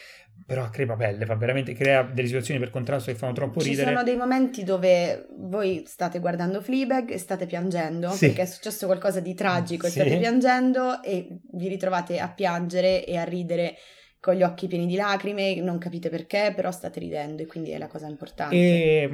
[0.44, 3.86] però a crepapelle, fa veramente, crea delle situazioni per contrasto che fanno troppo Ci ridere.
[3.86, 8.26] Ci sono dei momenti dove voi state guardando Fleabag e state piangendo, sì.
[8.26, 10.00] perché è successo qualcosa di tragico e sì.
[10.00, 13.76] state piangendo e vi ritrovate a piangere e a ridere
[14.24, 17.78] con gli occhi pieni di lacrime, non capite perché, però state ridendo e quindi è
[17.78, 18.56] la cosa importante.
[18.56, 19.06] E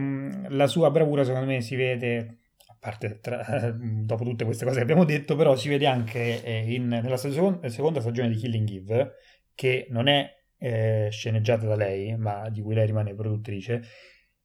[0.50, 2.36] la sua bravura secondo me si vede,
[2.68, 6.72] a parte tra, dopo tutte queste cose che abbiamo detto, però si vede anche eh,
[6.72, 9.14] in, nella seconda, seconda stagione di Killing Eve,
[9.56, 13.82] che non è eh, sceneggiata da lei, ma di cui lei rimane produttrice,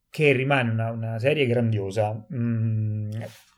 [0.10, 2.26] che rimane una, una serie grandiosa.
[2.34, 3.12] Mm,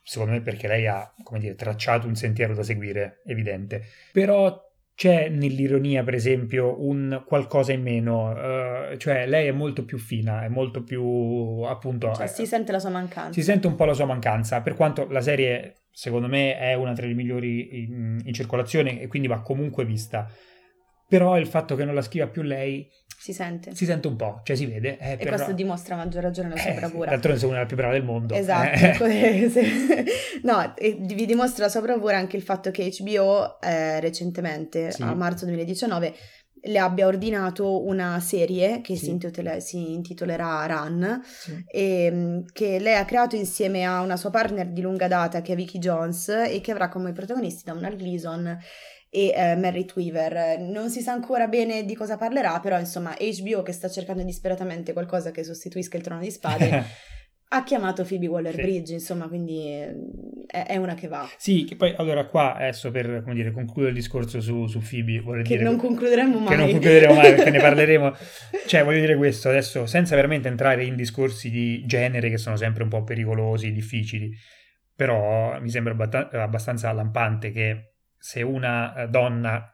[0.04, 3.86] secondo me perché lei ha, come dire, tracciato un sentiero da seguire, evidente.
[4.12, 4.67] Però
[4.98, 10.44] c'è nell'ironia, per esempio, un qualcosa in meno, uh, cioè lei è molto più fina,
[10.44, 12.12] è molto più appunto...
[12.16, 13.32] Cioè, eh, si sente la sua mancanza.
[13.32, 16.94] Si sente un po' la sua mancanza, per quanto la serie, secondo me, è una
[16.94, 20.28] tra le migliori in, in circolazione e quindi va comunque vista.
[21.08, 22.90] Però il fatto che non la scriva più lei
[23.28, 23.76] si sente.
[23.76, 24.98] Si sente un po', cioè si vede.
[25.00, 25.32] Eh, e però...
[25.32, 27.10] questo dimostra a maggior ragione la sua eh, bravura.
[27.10, 28.34] D'altronde sei una delle più brave del mondo.
[28.34, 29.04] Esatto.
[29.04, 30.06] Eh.
[30.44, 35.02] no, vi dimostra la sua bravura anche il fatto che HBO eh, recentemente, sì.
[35.02, 36.16] a marzo 2019,
[36.60, 39.06] le abbia ordinato una serie che sì.
[39.06, 41.66] si, intitola, si, intitolerà Run sì.
[41.68, 45.52] e mm, che lei ha creato insieme a una sua partner di lunga data che
[45.52, 48.58] è Vicky Jones e che avrà come protagonisti Donald Gleason
[49.10, 50.60] e eh, Merritt Weaver.
[50.60, 54.94] Non si sa ancora bene di cosa parlerà, però insomma HBO che sta cercando disperatamente
[54.94, 56.84] qualcosa che sostituisca il trono di spade
[57.50, 58.94] ha chiamato Phoebe Waller-Bridge, sì.
[58.94, 59.70] insomma, quindi
[60.48, 61.30] è, è, una che va.
[61.38, 65.22] Sì, che poi allora qua adesso per come dire, concludere il discorso su, su Phoebe,
[65.22, 66.50] vorrei che dire non concluderemo mai.
[66.50, 68.16] Che non concluderemo mai perché ne parleremo.
[68.68, 72.84] Cioè, voglio dire questo adesso senza veramente entrare in discorsi di genere che sono sempre
[72.84, 74.30] un po' pericolosi, difficili.
[74.94, 79.72] Però mi sembra abbastanza lampante che se una eh, donna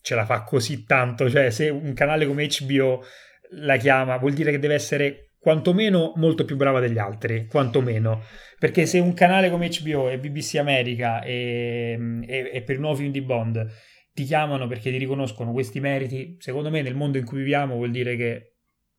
[0.00, 3.02] ce la fa così tanto, cioè se un canale come HBO
[3.50, 8.22] la chiama, vuol dire che deve essere quantomeno molto più brava degli altri, quantomeno.
[8.58, 13.20] Perché se un canale come HBO e BBC America e, e, e per film di
[13.20, 13.66] Bond
[14.12, 17.90] ti chiamano perché ti riconoscono questi meriti, secondo me nel mondo in cui viviamo vuol
[17.90, 18.55] dire che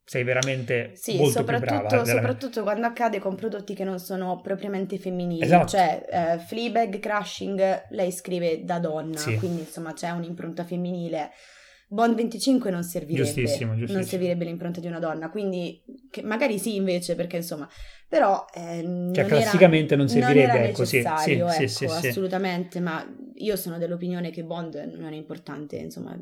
[0.10, 2.06] sei veramente sì, molto soprattutto, brava.
[2.06, 5.44] Soprattutto quando accade con prodotti che non sono propriamente femminili.
[5.44, 5.68] Esatto.
[5.68, 9.36] Cioè, eh, Fleabag, Crashing, lei scrive da donna, sì.
[9.36, 11.32] quindi insomma c'è un'impronta femminile.
[11.90, 13.98] Bond 25 non servirebbe, giustissimo, giustissimo.
[13.98, 15.82] non servirebbe l'impronta di una donna, quindi
[16.24, 17.68] magari sì invece, perché insomma,
[18.08, 22.80] però eh, cioè, non classicamente era, non servirebbe, non ecco, sì, sì, ecco, sì, assolutamente,
[22.80, 26.18] ma io sono dell'opinione che Bond non è importante, insomma,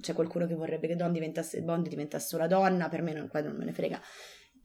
[0.00, 3.64] c'è qualcuno che vorrebbe che diventasse, Bond diventasse una donna, per me non, non me
[3.64, 4.00] ne frega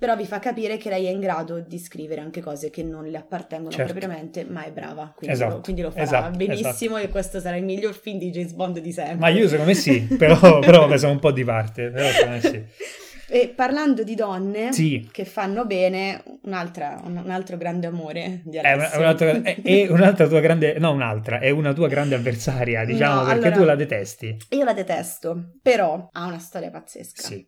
[0.01, 3.05] però vi fa capire che lei è in grado di scrivere anche cose che non
[3.05, 3.91] le appartengono certo.
[3.91, 5.53] propriamente, ma è brava, quindi, esatto.
[5.57, 6.37] lo, quindi lo farà esatto.
[6.37, 6.97] benissimo esatto.
[6.97, 9.17] e questo sarà il miglior film di James Bond di sempre.
[9.17, 12.41] Ma io secondo me sì, però, però sono un po' di parte, però secondo me
[12.41, 12.63] sì.
[13.33, 15.07] E parlando di donne sì.
[15.09, 18.97] che fanno bene, un'altra, un, altro grande amore di Alessio.
[18.97, 23.21] È, un'altra, è, è, un'altra tua grande, no un'altra, è una tua grande avversaria, diciamo,
[23.21, 24.37] no, perché allora, tu la detesti.
[24.49, 27.21] Io la detesto, però ha una storia pazzesca.
[27.21, 27.47] Sì.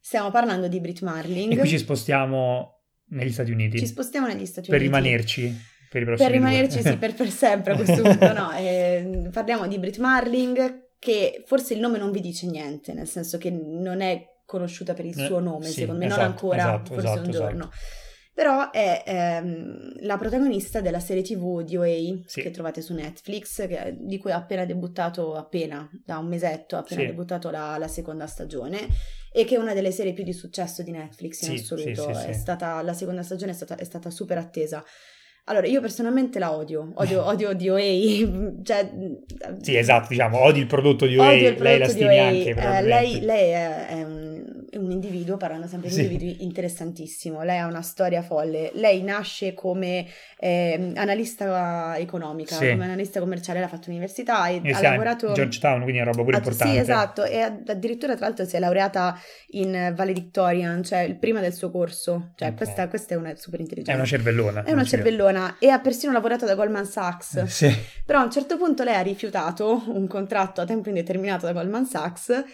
[0.00, 1.52] Stiamo parlando di Brit Marling.
[1.52, 3.80] E qui ci spostiamo negli Stati Uniti.
[3.80, 4.94] Ci spostiamo negli Stati per Uniti.
[4.94, 6.24] Rimanerci, per rimanerci.
[6.24, 8.52] Per rimanerci, sì, per, per, sempre a questo punto, no.
[8.52, 13.36] Eh, parliamo di Brit Marling, che forse il nome non vi dice niente, nel senso
[13.36, 16.56] che non è conosciuta per il eh, suo nome, sì, secondo me, esatto, non ancora,
[16.56, 17.64] esatto, forse esatto, un giorno.
[17.64, 18.06] Esatto.
[18.32, 22.40] Però è ehm, la protagonista della serie TV di OA sì.
[22.40, 26.78] che trovate su Netflix, che, di cui ha appena debuttato, appena, da un mesetto, ha
[26.78, 27.06] appena sì.
[27.08, 28.88] debuttato la, la, seconda stagione
[29.32, 32.08] e che è una delle serie più di successo di Netflix in assoluto.
[32.08, 34.82] È stata, la seconda stagione è stata, è stata super attesa.
[35.46, 38.90] Allora, io personalmente la odio, odio, odio DOA, cioè...
[39.60, 43.50] Sì, esatto, diciamo, odi il prodotto di OA, lei la stimi anche, eh, lei, lei
[43.50, 44.27] è, è un
[44.72, 46.02] un individuo, parlando sempre di sì.
[46.02, 47.42] individui, interessantissimo.
[47.42, 48.70] Lei ha una storia folle.
[48.74, 50.06] Lei nasce come
[50.38, 52.70] eh, analista economica, sì.
[52.70, 55.32] come analista commerciale, ha fatto università e, e ha lavorato...
[55.32, 56.72] Georgetown, quindi è una roba pure importante.
[56.72, 59.18] Sì, esatto, e addirittura tra l'altro si è laureata
[59.50, 62.32] in Valle Victorian, cioè il prima del suo corso.
[62.36, 62.56] Cioè okay.
[62.56, 63.92] questa, questa, è una super intelligente.
[63.92, 64.64] È una cervellona.
[64.64, 67.36] È una cervellona e ha persino lavorato da Goldman Sachs.
[67.36, 67.76] Eh, sì.
[68.04, 71.86] Però a un certo punto lei ha rifiutato un contratto a tempo indeterminato da Goldman
[71.86, 72.44] Sachs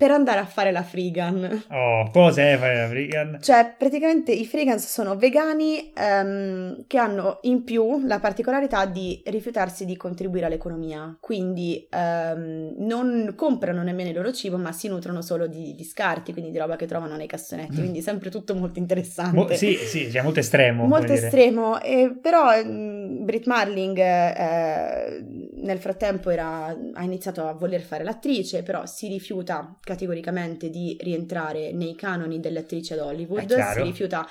[0.00, 1.64] per andare a fare la freegan.
[1.68, 3.38] Oh, cos'è fare la freegan?
[3.38, 9.84] Cioè, praticamente i freegans sono vegani um, che hanno in più la particolarità di rifiutarsi
[9.84, 15.46] di contribuire all'economia, quindi um, non comprano nemmeno il loro cibo, ma si nutrono solo
[15.46, 17.78] di, di scarti, quindi di roba che trovano nei cassonetti, mm.
[17.80, 19.36] quindi sempre tutto molto interessante.
[19.36, 20.86] Mo- sì, sì, cioè molto estremo.
[20.86, 25.24] Molto estremo, e, però um, Brit Marling eh,
[25.56, 31.72] nel frattempo era, ha iniziato a voler fare l'attrice, però si rifiuta categoricamente di rientrare
[31.72, 34.24] nei canoni delle attrici ad Hollywood, si rifiuta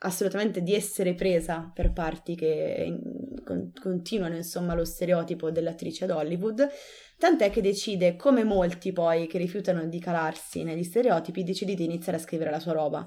[0.00, 2.98] assolutamente di essere presa per parti che
[3.42, 6.68] con, continuano insomma lo stereotipo dell'attrice ad Hollywood,
[7.16, 12.18] tant'è che decide, come molti poi che rifiutano di calarsi negli stereotipi, decide di iniziare
[12.18, 13.06] a scrivere la sua roba.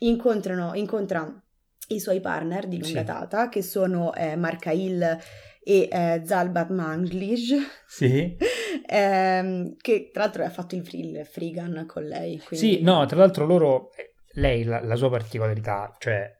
[0.00, 1.42] Incontrano, incontra
[1.88, 3.04] i suoi partner di lunga sì.
[3.04, 5.00] data, che sono eh, Marka Hill
[5.62, 7.54] e eh, Zalbat Manglish.
[7.86, 8.36] Sì.
[8.86, 12.38] ehm, che tra l'altro ha fatto il, il Frigan con lei.
[12.38, 12.76] Quindi...
[12.76, 13.90] Sì, no, tra l'altro loro,
[14.34, 16.30] lei, la, la, sua particolarità, cioè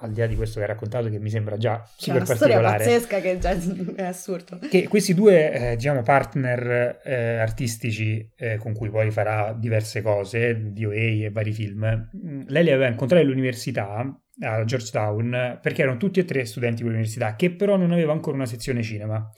[0.00, 2.60] al di là di questo che hai raccontato che mi sembra già super C'è particolare.
[2.60, 3.50] una storia pazzesca che già
[3.96, 4.58] è assurdo.
[4.68, 10.72] Che questi due, eh, diciamo, partner eh, artistici eh, con cui poi farà diverse cose,
[10.72, 14.04] DOA e vari film, mm, lei li aveva incontrati all'università
[14.40, 18.46] a Georgetown perché erano tutti e tre studenti dell'università che però non aveva ancora una
[18.46, 19.28] sezione cinema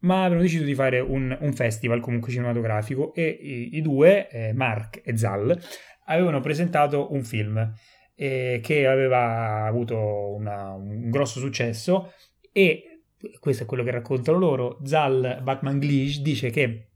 [0.00, 4.52] ma avevano deciso di fare un, un festival comunque cinematografico e i, i due, eh,
[4.52, 5.58] Mark e Zal,
[6.06, 7.74] avevano presentato un film
[8.14, 12.12] eh, che aveva avuto una, un grosso successo
[12.52, 13.02] e
[13.40, 16.88] questo è quello che raccontano loro, Zal Batman Glish dice che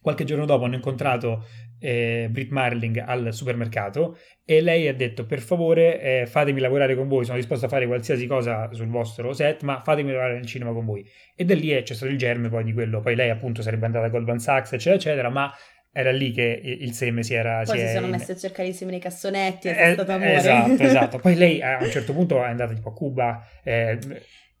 [0.00, 1.46] qualche giorno dopo hanno incontrato
[1.84, 7.08] eh, Brit Marling al supermercato e lei ha detto per favore eh, fatemi lavorare con
[7.08, 10.72] voi, sono disposto a fare qualsiasi cosa sul vostro set, ma fatemi lavorare nel cinema
[10.72, 11.06] con voi.
[11.36, 13.84] E da lì è, c'è stato il germe poi di quello, poi lei appunto sarebbe
[13.84, 15.52] andata a Goldman Sachs, eccetera, eccetera, ma
[15.92, 17.62] era lì che il seme si era...
[17.64, 18.12] Poi si, si sono in...
[18.12, 20.34] messi a cercare insieme nei cassonetti, è, è stato amore.
[20.34, 21.18] Esatto, esatto.
[21.18, 23.46] Poi lei a un certo punto è andata tipo a Cuba...
[23.62, 23.98] Eh,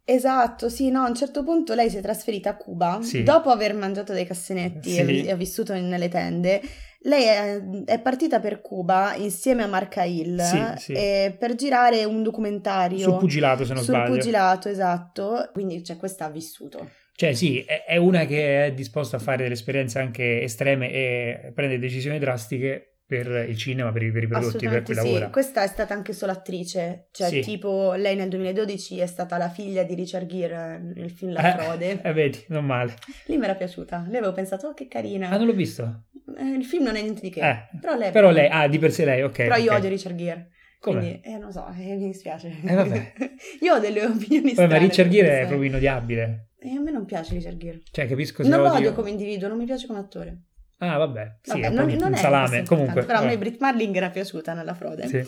[0.06, 3.22] Esatto, sì, no, a un certo punto lei si è trasferita a Cuba sì.
[3.22, 5.24] dopo aver mangiato dei cassonetti sì.
[5.24, 6.60] e ha vissuto nelle tende
[7.06, 10.92] lei è, partita per Cuba insieme a Marca Hill sì, sì.
[10.92, 14.12] Eh, per girare un documentario sul pugilato, se non sul sbaglio.
[14.12, 15.50] Sul pugilato, esatto.
[15.52, 16.88] Quindi, cioè, questa ha vissuto.
[17.14, 21.52] Cioè, sì, è, è una che è disposta a fare delle esperienze anche estreme e
[21.54, 25.02] prende decisioni drastiche per il cinema, per i, per i prodotti per cui sì.
[25.02, 25.30] lavora.
[25.30, 27.40] Questa è stata anche solo attrice, cioè sì.
[27.40, 32.00] tipo lei nel 2012 è stata la figlia di Richard Gere nel film La Frode.
[32.02, 32.94] Eh, eh vedi, non male.
[33.26, 35.28] Lì mi era piaciuta, lei avevo pensato, oh che carina.
[35.28, 36.04] Ah, non l'ho visto?
[36.38, 38.10] Eh, il film non è niente di che, eh, però lei...
[38.10, 39.36] Però lei, ah, di per sé lei, ok.
[39.36, 39.76] Però io okay.
[39.76, 40.48] odio Richard Gere.
[40.80, 40.98] Come?
[40.98, 42.48] Quindi, eh, non so, eh, mi dispiace.
[42.62, 43.12] Eh,
[43.60, 46.48] io ho delle opinioni Vabbè, ma Richard Gere è proprio inodiabile.
[46.58, 47.82] E eh, a me non piace Richard Gere.
[47.90, 50.42] Cioè, capisco se Non lo odio come individuo, non mi piace come attore.
[50.78, 52.64] Ah, vabbè, sì, vabbè, non, non salame.
[52.64, 53.26] Comunque, però vabbè.
[53.26, 55.06] a me Brit Marling era piaciuta nella frode.
[55.06, 55.24] Sì.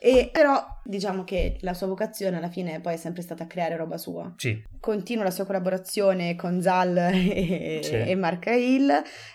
[0.00, 3.96] E però diciamo che la sua vocazione alla fine poi è sempre stata creare roba
[3.98, 4.32] sua.
[4.36, 4.62] Sì.
[4.78, 7.94] Continua la sua collaborazione con Zal e, Sì.
[7.94, 8.90] e Mark Hill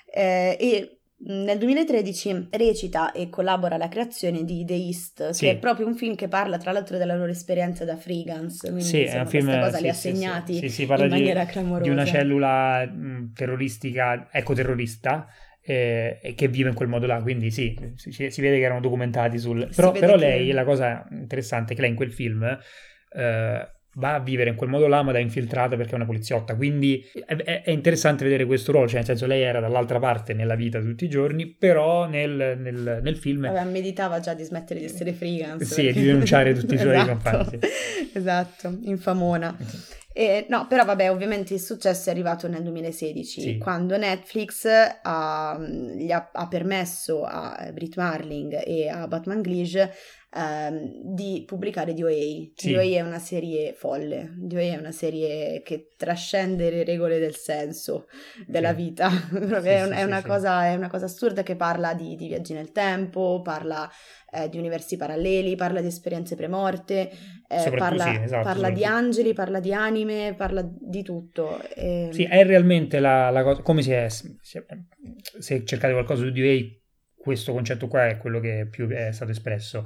[0.10, 5.46] eh, e nel 2013 recita e collabora alla creazione di The East, Sì.
[5.46, 8.84] che è proprio un film che parla tra l'altro della loro esperienza da freegans, quindi
[8.84, 11.12] Sì, è insomma, un film questa cosa sì, li ha segnati sì, sì, parla in
[11.12, 11.84] di, maniera clamorosa.
[11.84, 15.28] di una cellula mh, terroristica, ecoterrorista,
[15.66, 18.82] eh, e che vive in quel modo là, quindi sì, si, si vede che erano
[18.82, 19.70] documentati sul...
[19.74, 22.44] Però, però che- lei, la cosa interessante è che lei in quel film
[23.16, 26.56] eh, va a vivere in quel modo là, ma da infiltrata perché è una poliziotta,
[26.56, 30.56] quindi è, è- interessante vedere questo ruolo, cioè nel senso lei era dall'altra parte nella
[30.56, 33.42] vita di tutti i giorni, però nel, nel- nel film...
[33.52, 35.66] Vabbè, meditava già di smettere di essere freelance.
[35.66, 37.10] Sì, e di denunciare tutti i suoi Esatto.
[37.12, 37.60] compagni.
[38.14, 39.56] Esatto, infamona.
[40.16, 43.58] E, no, però vabbè, ovviamente il successo è arrivato nel 2016, Sì.
[43.58, 44.68] quando Netflix
[45.02, 49.90] ha, gli ha, ha permesso a Brit Marling e a Batman Glish
[50.36, 52.52] ehm, di pubblicare DOA.
[52.56, 52.72] Sì.
[52.72, 58.08] DOA è una serie folle, DOA è una serie che trascende le regole del senso
[58.48, 58.76] della Sì.
[58.76, 59.10] vita.
[59.64, 62.72] Sì, è, è una cosa, è una cosa assurda che parla di, di viaggi nel
[62.72, 63.90] tempo, parla
[64.32, 67.10] eh, di universi paralleli, parla di esperienze premorte,
[67.48, 71.62] eh, parla, esatto, parla di angeli, parla di anime, parla di tutto.
[71.76, 72.10] E...
[72.12, 76.58] Sì, è realmente la, la cosa, come si è, se cercate qualcosa su DA,
[77.16, 79.84] questo concetto qua è quello che più è stato espresso.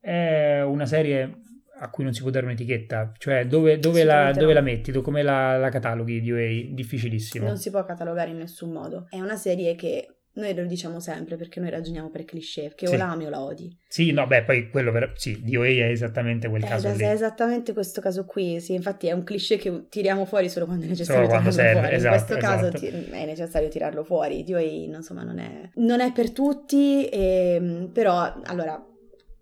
[0.00, 1.42] È una serie
[1.80, 5.22] a cui non si può dare un'etichetta, cioè dove, dove, la, dove la, metti, come
[5.22, 7.46] la, la cataloghi di UA, difficilissimo.
[7.46, 9.06] Non si può catalogare in nessun modo.
[9.08, 12.94] È una serie che noi lo diciamo sempre perché noi ragioniamo per cliché, che sì.
[12.94, 13.76] o la ami o la odi.
[13.88, 15.12] Sì, no, beh, poi quello per...
[15.16, 17.02] sì, di OA è esattamente quel è, caso lì.
[17.02, 20.84] È esattamente questo caso qui, sì, infatti è un cliché che tiriamo fuori solo quando
[20.84, 21.94] è necessario solo quando serve, fuori.
[21.94, 22.70] Esatto, In questo esatto.
[22.70, 23.10] caso ti...
[23.10, 27.54] è necessario tirarlo fuori, di OA insomma non è, non è per tutti, e...
[27.58, 28.80] Ehm, però allora,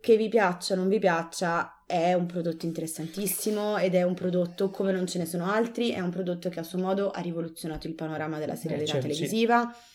[0.06, 4.70] che vi piaccia o non vi piaccia, è un prodotto interessantissimo ed è un prodotto
[4.70, 7.88] come non ce ne sono altri, è un prodotto che a suo modo ha rivoluzionato
[7.88, 9.72] il panorama della serialità eh, certo, televisiva.
[9.74, 9.94] Sì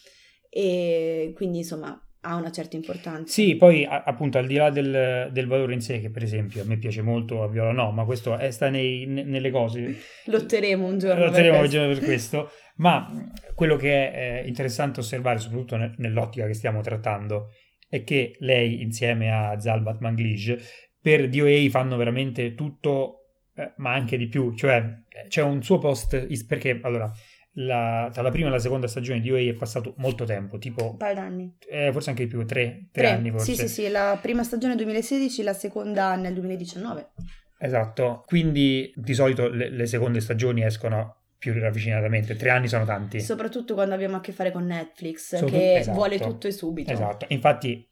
[0.54, 3.32] e quindi insomma ha una certa importanza.
[3.32, 6.66] Sì, poi appunto al di là del, del, valore in sé, che per esempio a
[6.66, 9.98] me piace molto, a Viola no, ma questo è, sta nei, nelle cose.
[10.26, 11.26] Lotteremo un giorno.
[11.26, 13.10] Lotteremo un giorno per questo, ma
[13.56, 17.54] quello che è eh, interessante osservare, soprattutto nell'ottica che stiamo trattando,
[17.92, 20.56] è che lei insieme a Zalbat Manglish
[21.02, 26.26] per DOA fanno veramente tutto, eh, ma anche di più, cioè c'è un suo post,
[26.46, 27.12] perché allora
[27.56, 30.92] la, tra la prima e la seconda stagione di OA è passato molto tempo, tipo...
[30.92, 31.58] Un paio d'anni.
[31.70, 33.08] Eh, forse anche di più, tre, tre, tre.
[33.10, 33.54] anni forse.
[33.54, 37.10] Sì, sì, sì, la prima stagione 2016, la seconda nel 2019.
[37.60, 43.20] Esatto, quindi di solito le, le seconde stagioni escono più ravvicinatamente, tre anni sono tanti.
[43.20, 45.58] Soprattutto quando abbiamo a che fare con Netflix, Sopra...
[45.58, 45.98] che esatto.
[45.98, 46.92] vuole tutto e subito.
[46.92, 47.84] Esatto, infatti,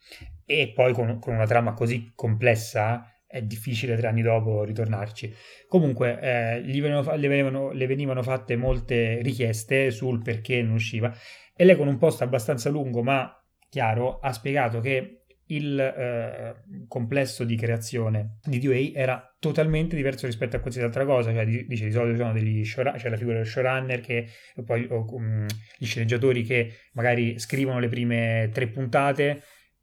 [0.46, 5.34] e poi con, con una trama così complessa è difficile tre anni dopo ritornarci.
[5.68, 11.12] Comunque, eh, gli venivano, le, venivano, le, venivano, fatte molte richieste sul perché non usciva
[11.56, 13.36] e lei con un post abbastanza lungo ma
[13.68, 15.19] chiaro ha spiegato che
[15.52, 16.56] il eh,
[16.88, 21.86] complesso di creazione di DOA era totalmente diverso rispetto a qualsiasi altra cosa, cioè dice
[21.86, 24.28] di solito sono degli showrunner, c'è la figura del showrunner che
[24.66, 25.46] poi o, um,
[25.78, 29.42] gli sceneggiatori che magari scrivono le prime tre puntate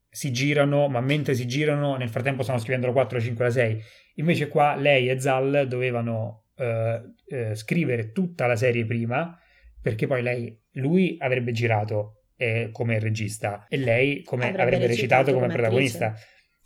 [0.09, 3.51] si girano, ma mentre si girano nel frattempo stanno scrivendo la 4, la 5, la
[3.51, 3.81] 6.
[4.15, 9.37] Invece qua lei e Zal dovevano eh, eh, scrivere tutta la serie prima,
[9.79, 15.33] perché poi lei, lui avrebbe girato eh, come regista e lei come, avrebbe, avrebbe, recitato,
[15.33, 16.15] come, come protagonista.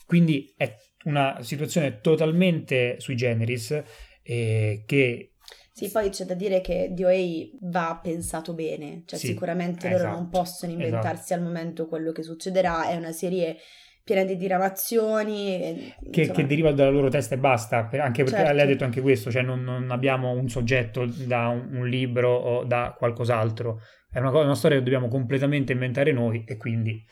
[0.05, 3.81] Quindi è una situazione totalmente sui generis
[4.21, 5.31] eh, che
[5.73, 7.17] sì, poi c'è da dire che DOA
[7.61, 11.33] va pensato bene, cioè sì, sicuramente esatto, loro non possono inventarsi esatto.
[11.33, 13.55] al momento quello che succederà, è una serie
[14.03, 15.93] piena di diramazioni.
[16.11, 18.53] Che, che, deriva dalla loro testa e basta, anche perché certo.
[18.53, 22.35] lei ha detto anche questo, cioè non, non abbiamo un soggetto da un, un, libro
[22.35, 23.79] o da qualcos'altro,
[24.11, 27.03] è una, cosa, una storia che dobbiamo completamente inventare noi e quindi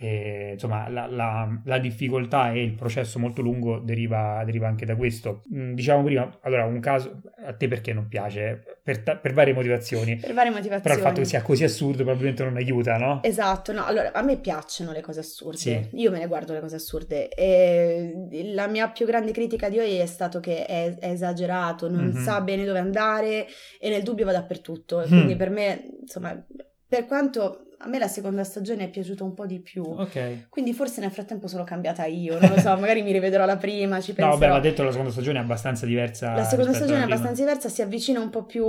[0.00, 4.94] e, insomma, la, la, la, difficoltà e il processo molto lungo deriva, deriva anche da
[4.94, 5.42] questo.
[5.52, 8.78] Mm, diciamo prima, allora, un caso a te perché non piace?
[8.80, 10.14] Per, ta- per, varie motivazioni.
[10.14, 10.82] Per varie motivazioni.
[10.82, 13.20] Però il fatto che sia così assurdo probabilmente non aiuta, no?
[13.24, 15.56] Esatto, no, allora a me piacciono le cose assurde.
[15.56, 15.88] Sì.
[15.94, 17.28] Io me ne guardo le cose assurde.
[17.30, 22.04] E la mia più grande critica di oggi è stato che è, è esagerato, non
[22.04, 22.22] mm-hmm.
[22.22, 23.48] sa bene dove andare
[23.80, 25.00] e nel dubbio va dappertutto.
[25.00, 25.38] E quindi mm.
[25.38, 26.40] per me, insomma,
[26.86, 29.82] per quanto a me la seconda stagione è piaciuta un po' di più.
[29.82, 30.48] Ok.
[30.48, 34.00] Quindi forse nel frattempo sono cambiata io, non lo so, magari mi rivedrò la prima,
[34.00, 34.32] ci penserò.
[34.32, 36.34] No, beh, l'ha detto la seconda stagione è abbastanza diversa.
[36.34, 38.66] La seconda stagione è abbastanza diversa, si avvicina un po' più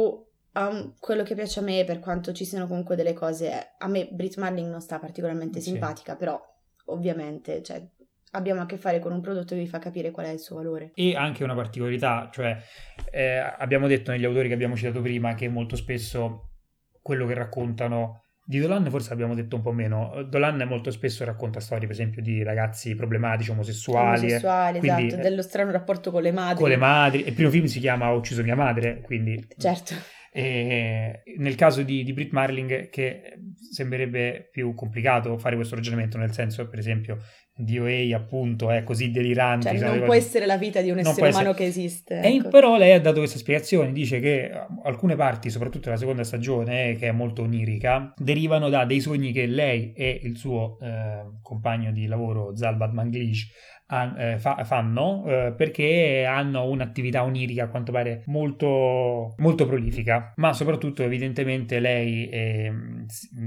[0.53, 3.73] a quello che piace a me, per quanto ci siano comunque delle cose...
[3.77, 5.71] A me Brit Marling non sta particolarmente sì.
[5.71, 6.39] simpatica, però
[6.85, 7.83] ovviamente, cioè,
[8.31, 10.57] abbiamo a che fare con un prodotto che vi fa capire qual è il suo
[10.57, 10.91] valore.
[10.93, 12.57] E anche una particolarità, cioè
[13.11, 16.51] eh, abbiamo detto negli autori che abbiamo citato prima che molto spesso
[17.01, 20.25] quello che raccontano di Dolan forse abbiamo detto un po' meno.
[20.27, 24.21] Dolan molto spesso racconta storie, per esempio, di ragazzi problematici, omosessuali.
[24.21, 26.55] Omosessuali, quindi, esatto, dello strano rapporto con le madri.
[26.55, 27.27] Con le madri.
[27.27, 29.47] Il primo film si chiama Ho ucciso mia madre, quindi...
[29.55, 29.93] Certo.
[30.31, 33.39] E nel caso di, di Brit Marling, che
[33.71, 37.19] sembrerebbe più complicato fare questo ragionamento, nel senso, per esempio,
[37.61, 39.77] DOA appunto è così delirante.
[39.77, 42.21] Cioè, non può essere la vita di un essere umano che esiste.
[42.21, 42.47] Ecco.
[42.47, 44.51] E però lei ha dato questa spiegazione, dice che eh,
[44.83, 49.45] alcune parti, soprattutto la seconda stagione, che è molto onirica, derivano da dei sogni che
[49.45, 56.23] lei e il suo eh, compagno di lavoro Zalbat Manglish eh, fa, fanno eh, perché
[56.25, 62.71] hanno un'attività onirica a quanto pare molto, molto prolifica ma soprattutto evidentemente lei eh,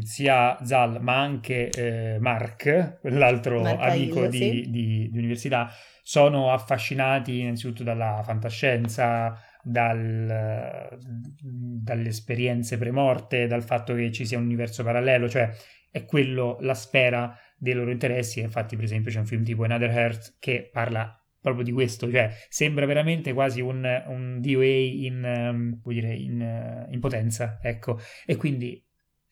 [0.00, 4.50] sia Zal ma anche eh, Mark l'altro Mark amico di, sì.
[4.68, 5.70] di, di università
[6.02, 10.98] sono affascinati innanzitutto dalla fantascienza dal,
[11.40, 15.48] dalle esperienze premorte, dal fatto che ci sia un universo parallelo, cioè
[15.92, 18.40] è quello la sfera dei loro interessi.
[18.40, 22.32] Infatti, per esempio, c'è un film tipo Another Earth che parla proprio di questo, cioè
[22.48, 28.36] sembra veramente quasi un, un DOA in, um, dire, in, uh, in potenza, ecco, e
[28.36, 28.82] quindi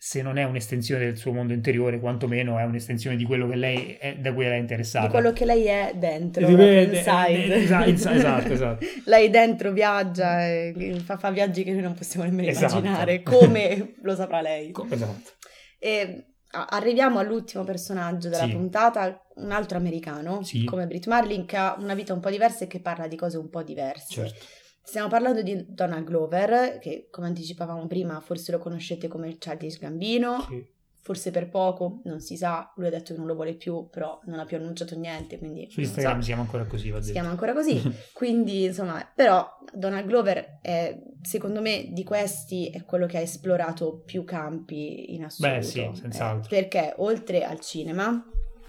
[0.03, 3.97] se non è un'estensione del suo mondo interiore, quantomeno è un'estensione di quello che lei
[4.01, 5.07] è, da cui lei è interessata.
[5.07, 7.55] Di quello che lei è dentro, di me, inside.
[7.55, 8.87] Esatto, esatto, esatto.
[9.05, 12.79] lei dentro viaggia, e fa, fa, viaggi che noi non possiamo nemmeno esatto.
[12.79, 14.73] immaginare, come lo saprà lei.
[14.91, 15.33] Esatto.
[15.79, 18.53] E arriviamo all'ultimo personaggio della sì.
[18.53, 20.65] puntata, un altro americano, sì.
[20.65, 23.39] come Brit Marlin, che ha una vita un po' diversa e che parla di cose
[23.39, 24.13] un po' diverse.
[24.13, 24.45] Certo.
[24.83, 29.79] Stiamo parlando di Donald Glover, che come anticipavamo prima forse lo conoscete come il Childish
[29.79, 30.67] Gambino, sì.
[31.01, 34.19] forse per poco, non si sa, lui ha detto che non lo vuole più, però
[34.25, 35.69] non ha più annunciato niente, quindi...
[35.71, 36.25] Su Instagram so.
[36.25, 37.81] siamo ancora così, va Si chiama ancora così,
[38.13, 44.03] quindi insomma, però Donald Glover è, secondo me, di questi è quello che ha esplorato
[44.05, 45.57] più campi in assoluto.
[45.57, 46.55] Beh sì, senz'altro.
[46.55, 48.25] Eh, perché oltre al cinema,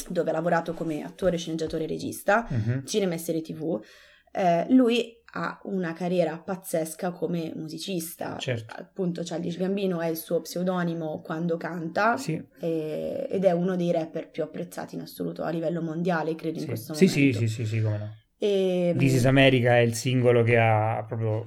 [0.08, 2.84] dove ha lavorato come attore, sceneggiatore e regista, uh-huh.
[2.84, 3.82] cinema e serie tv,
[4.34, 8.38] eh, lui ha una carriera pazzesca come musicista.
[8.38, 8.76] Certo.
[8.78, 12.42] Appunto, Childish Gambino è il suo pseudonimo quando canta sì.
[12.60, 16.64] e, ed è uno dei rapper più apprezzati in assoluto a livello mondiale, credo, sì.
[16.64, 17.40] in questo sì, momento.
[17.40, 18.16] Sì, sì, sì, sì, come no.
[18.38, 18.94] E...
[18.98, 21.46] This is America è il singolo che ha proprio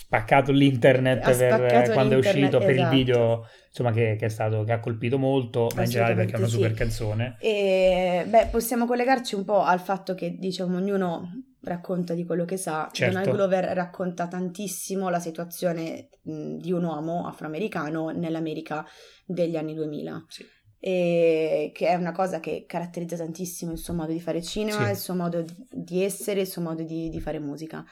[0.00, 2.64] spaccato l'internet per, spaccato quando l'internet, è uscito esatto.
[2.64, 2.96] per il esatto.
[2.96, 6.38] video insomma che, che, è stato che ha colpito molto ma in generale perché è
[6.38, 11.28] una super canzone e beh possiamo collegarci un po' al fatto che diciamo ognuno
[11.62, 12.88] racconta di quello che sa.
[12.90, 13.14] Certo.
[13.14, 18.84] Donald Glover racconta tantissimo la situazione di un uomo afroamericano nell'America
[19.24, 20.24] degli anni 2000.
[20.28, 20.44] Sì.
[20.80, 24.90] Che è una cosa che caratterizza tantissimo il suo modo di fare cinema, sì.
[24.92, 27.84] il suo modo di essere, il suo modo di, di fare musica.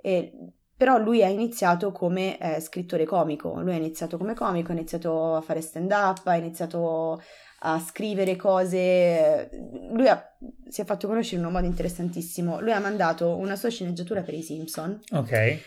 [0.00, 0.32] E,
[0.76, 5.36] però lui ha iniziato come eh, scrittore comico, lui ha iniziato come comico, ha iniziato
[5.36, 7.20] a fare stand up, ha iniziato
[7.66, 9.48] a scrivere cose.
[9.90, 10.22] Lui ha,
[10.68, 12.60] si è fatto conoscere in un modo interessantissimo.
[12.60, 15.32] Lui ha mandato una sua sceneggiatura per i Simpson Ok.
[15.32, 15.60] eh,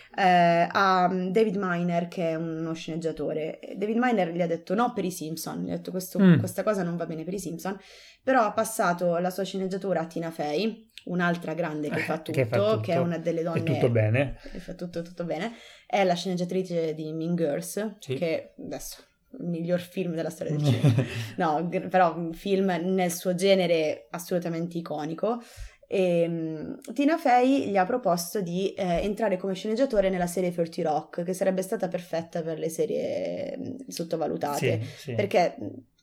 [0.71, 3.59] a David Miner, che è uno sceneggiatore.
[3.75, 6.39] David Miner gli ha detto no per i Simpson, gli ha detto mm.
[6.39, 7.77] questa cosa non va bene per i Simpson,
[8.21, 12.31] però ha passato la sua sceneggiatura a Tina Fey, un'altra grande che, eh, fa, tutto,
[12.31, 13.59] che fa tutto, che è una delle donne...
[13.59, 14.37] È tutto bene.
[14.51, 15.53] Che fa tutto, tutto bene.
[15.85, 18.15] È la sceneggiatrice di Mean Girls, sì.
[18.15, 19.03] che adesso
[19.39, 21.03] il miglior film della storia del cinema.
[21.37, 25.41] no, però un film nel suo genere assolutamente iconico.
[25.89, 30.81] E, um, Tina Fey gli ha proposto di eh, entrare come sceneggiatore nella serie 30
[30.81, 34.81] Rock, che sarebbe stata perfetta per le serie mh, sottovalutate.
[34.81, 35.13] Sì, sì.
[35.13, 35.55] Perché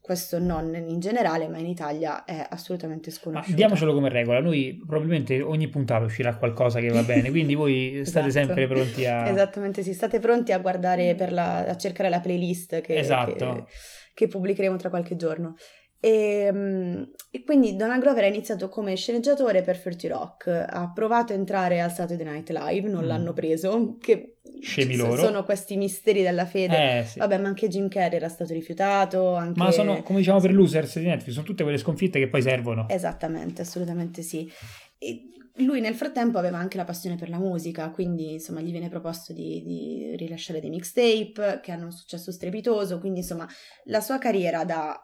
[0.04, 3.52] questo non in generale, ma in Italia è assolutamente sconosciuto.
[3.52, 8.02] Ma diamocelo come regola, noi probabilmente ogni puntata uscirà qualcosa che va bene, quindi voi
[8.04, 8.44] state esatto.
[8.44, 9.26] sempre pronti a...
[9.26, 13.32] Esattamente, sì, state pronti a guardare per la, a cercare la playlist che, esatto.
[13.32, 13.64] che,
[14.12, 15.54] che pubblicheremo tra qualche giorno.
[16.00, 21.32] E, ehm, e, quindi Donald Glover ha iniziato come sceneggiatore per 30 Rock, ha provato
[21.32, 23.06] a entrare al Saturday Night Live, non mm.
[23.06, 25.16] l'hanno preso, che Scemi loro.
[25.16, 26.98] sono questi misteri della fede.
[26.98, 27.18] Eh, sì.
[27.18, 29.34] Vabbè, ma anche Jim Carrey era stato rifiutato.
[29.34, 29.58] Anche...
[29.58, 32.86] Ma sono, come diciamo per losers di Netflix, sono tutte quelle sconfitte che poi servono.
[32.88, 34.50] Esattamente, assolutamente sì.
[34.98, 35.28] E
[35.58, 39.32] lui nel frattempo aveva anche la passione per la musica, quindi insomma gli viene proposto
[39.32, 43.46] di, di rilasciare dei mixtape che hanno un successo strepitoso, quindi insomma
[43.84, 45.00] la sua carriera da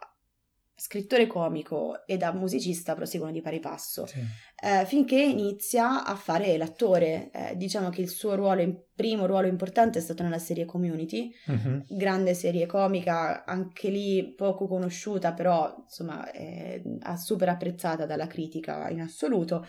[0.80, 4.18] scrittore comico e da musicista proseguono di pari passo, sì.
[4.62, 7.30] eh, finché inizia a fare l'attore.
[7.32, 11.30] Eh, diciamo che il suo ruolo, il primo ruolo importante è stato nella serie Community,
[11.46, 11.84] uh-huh.
[11.86, 16.80] grande serie comica, anche lì poco conosciuta, però insomma è
[17.18, 19.66] super apprezzata dalla critica in assoluto,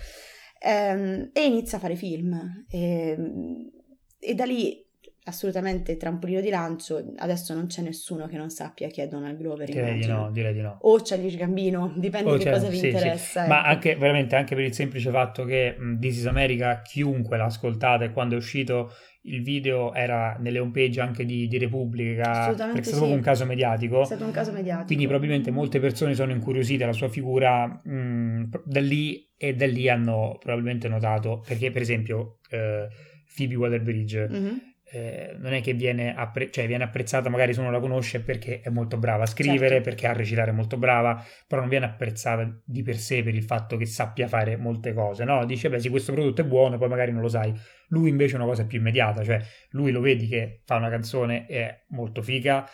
[0.60, 2.66] eh, e inizia a fare film.
[2.70, 3.18] E,
[4.18, 4.81] e da lì
[5.24, 7.14] assolutamente trampolino di lancio.
[7.18, 9.68] Adesso non c'è nessuno che non sappia chi è Donald Glover.
[9.68, 10.78] Direi di no, direi di no.
[10.82, 13.44] O c'è Lish Gambino, dipende di cosa vi sì, interessa.
[13.44, 13.48] Sì.
[13.50, 13.68] Ma ecco.
[13.68, 18.04] anche veramente anche per il semplice fatto che mh, This is America, chiunque l'ha ascoltata
[18.04, 18.92] e quando è uscito
[19.24, 23.12] il video era nelle homepage anche di, di Repubblica, perché è stato sì.
[23.12, 24.02] un caso mediatico.
[24.02, 24.88] È stato un caso mediatico.
[24.88, 29.88] Quindi probabilmente molte persone sono incuriosite dalla sua figura mh, da lì e da lì
[29.88, 32.88] hanno probabilmente notato, perché per esempio eh,
[33.36, 34.58] Phoebe Waterbridge mm-hmm
[34.94, 38.60] eh, non è che viene, appre- cioè viene, apprezzata magari se uno la conosce perché
[38.60, 39.84] è molto brava a scrivere, certo.
[39.84, 43.44] perché a recitare è molto brava, però non viene apprezzata di per sé per il
[43.44, 45.46] fatto che sappia fare molte cose, no?
[45.46, 47.54] Dice, beh sì, questo prodotto è buono, poi magari non lo sai.
[47.88, 49.40] Lui invece è una cosa più immediata, cioè
[49.72, 52.68] lui lo vedi che fa una canzone, è molto figa,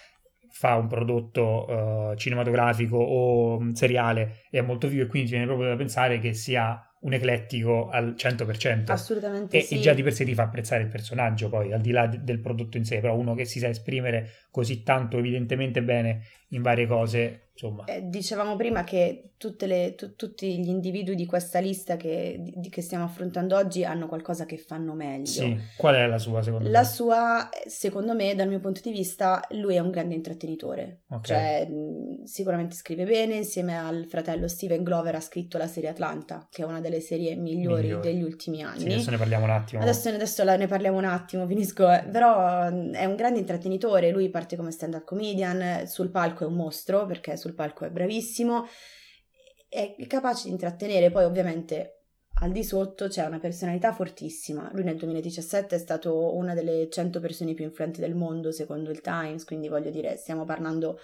[0.50, 5.48] fa un prodotto uh, cinematografico o um, seriale, è molto figo e quindi ti viene
[5.48, 8.92] proprio da pensare che sia un eclettico al 100%.
[8.92, 9.76] Assolutamente e, sì.
[9.76, 12.40] E già di per sé ti fa apprezzare il personaggio, poi al di là del
[12.40, 16.88] prodotto in sé, però uno che si sa esprimere così tanto evidentemente bene in varie
[16.88, 17.86] cose insomma.
[17.86, 22.82] Eh, dicevamo prima che le, tu, tutti gli individui di questa lista che, di, che,
[22.82, 25.26] stiamo affrontando oggi hanno qualcosa che fanno meglio.
[25.26, 25.58] Sì.
[25.76, 26.78] Qual è la sua secondo la me?
[26.78, 31.02] La sua, secondo me, dal mio punto di vista, lui è un grande intrattenitore.
[31.10, 31.22] Okay.
[31.22, 31.68] Cioè,
[32.24, 36.66] sicuramente scrive bene, insieme al fratello Steven Glover ha scritto la serie Atlanta, che è
[36.66, 38.08] una delle serie migliori, migliori.
[38.08, 38.80] degli ultimi anni.
[38.80, 39.82] Sì, adesso ne parliamo un attimo.
[39.82, 41.92] Adesso, adesso ne parliamo un attimo, finisco.
[41.92, 42.04] Eh.
[42.12, 47.06] Però è un grande intrattenitore, lui parte come stand-up comedian, sul palco è un mostro,
[47.06, 48.68] perché sul palco è bravissimo,
[49.70, 51.94] è capace di intrattenere, poi ovviamente
[52.40, 54.70] al di sotto c'è una personalità fortissima.
[54.74, 59.02] Lui nel 2017 è stato una delle 100 persone più influenti del mondo secondo il
[59.02, 61.00] Times, quindi voglio dire, stiamo parlando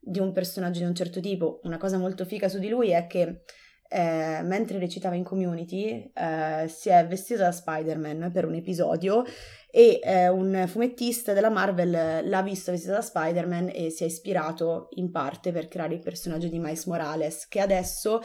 [0.00, 1.60] di un personaggio di un certo tipo.
[1.64, 3.42] Una cosa molto figa su di lui è che
[3.88, 9.24] eh, mentre recitava in community eh, si è vestito da Spider-Man per un episodio
[9.70, 14.88] e eh, un fumettista della Marvel l'ha visto vestito da Spider-Man e si è ispirato
[14.92, 18.20] in parte per creare il personaggio di Miles Morales che adesso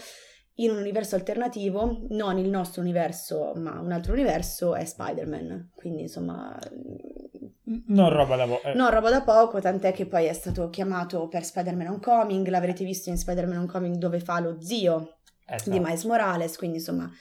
[0.58, 5.72] in un universo alternativo, non il nostro universo ma un altro universo, è Spider-Man.
[5.74, 6.58] Quindi insomma...
[7.88, 8.68] Non roba da poco.
[8.68, 8.74] Eh.
[8.74, 13.10] Non roba da poco, tant'è che poi è stato chiamato per Spider-Man Homecoming, l'avrete visto
[13.10, 15.18] in Spider-Man Homecoming dove fa lo zio
[15.56, 15.70] esatto.
[15.70, 17.12] di Miles Morales, quindi insomma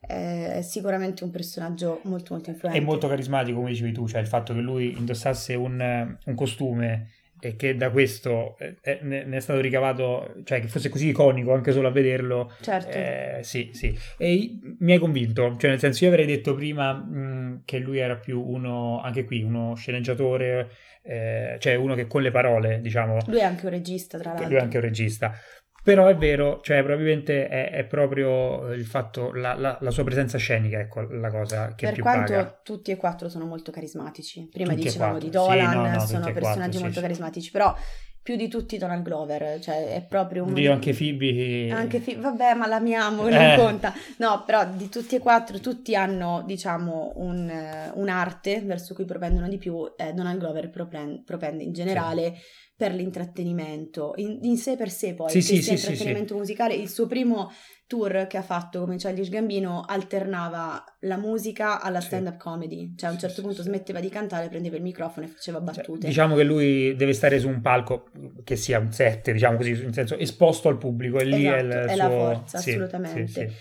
[0.00, 2.80] è sicuramente un personaggio molto molto influente.
[2.80, 7.10] È molto carismatico, come dicevi tu, cioè il fatto che lui indossasse un, un costume
[7.38, 11.72] e che da questo eh, ne, è stato ricavato, cioè che fosse così iconico anche
[11.72, 12.52] solo a vederlo.
[12.60, 12.96] Certo.
[12.96, 13.96] Eh, sì, sì.
[14.18, 18.16] E mi hai convinto, cioè nel senso io avrei detto prima mh, che lui era
[18.16, 20.70] più uno, anche qui, uno sceneggiatore,
[21.02, 23.18] eh, cioè uno che con le parole, diciamo...
[23.26, 24.48] Lui è anche un regista, tra l'altro.
[24.48, 25.34] Lui è anche un regista.
[25.82, 30.36] Però è vero, cioè probabilmente è, è proprio il fatto, la, la, la, sua presenza
[30.36, 32.60] scenica, ecco la cosa che per più quanto paga.
[32.62, 34.48] tutti e quattro sono molto carismatici.
[34.52, 37.74] Prima tutti dicevamo di Dolan, sì, no, no, sono personaggi quattro, molto sì, carismatici, però
[38.22, 40.52] più di tutti Donald Glover, cioè è proprio un...
[40.52, 41.70] Dio, anche Phoebe...
[41.70, 43.56] Anche Phoebe, vabbè, ma l'amiamo, non eh.
[43.56, 43.94] conta.
[44.18, 47.50] No, però di tutti e quattro, tutti hanno, diciamo, un,
[47.94, 49.90] un'arte verso cui propendono di più.
[49.96, 52.34] Eh, Donald Glover propende, propende in generale...
[52.34, 56.72] Sì per l'intrattenimento, in, in, sé per sé poi, sì, sì, sì, intrattenimento musicale.
[56.72, 57.52] Il suo primo
[57.86, 63.12] tour che ha fatto come Childish Gambino alternava la musica alla stand-up comedy, cioè a
[63.12, 66.00] un certo punto smetteva di cantare, prendeva il microfono e faceva cioè, battute.
[66.00, 68.08] Cioè, diciamo che lui deve stare su un palco
[68.44, 71.60] che sia un set, diciamo così, in senso esposto al pubblico e lì esatto, è,
[71.60, 71.96] il è suo...
[71.96, 73.52] la forza, assolutamente.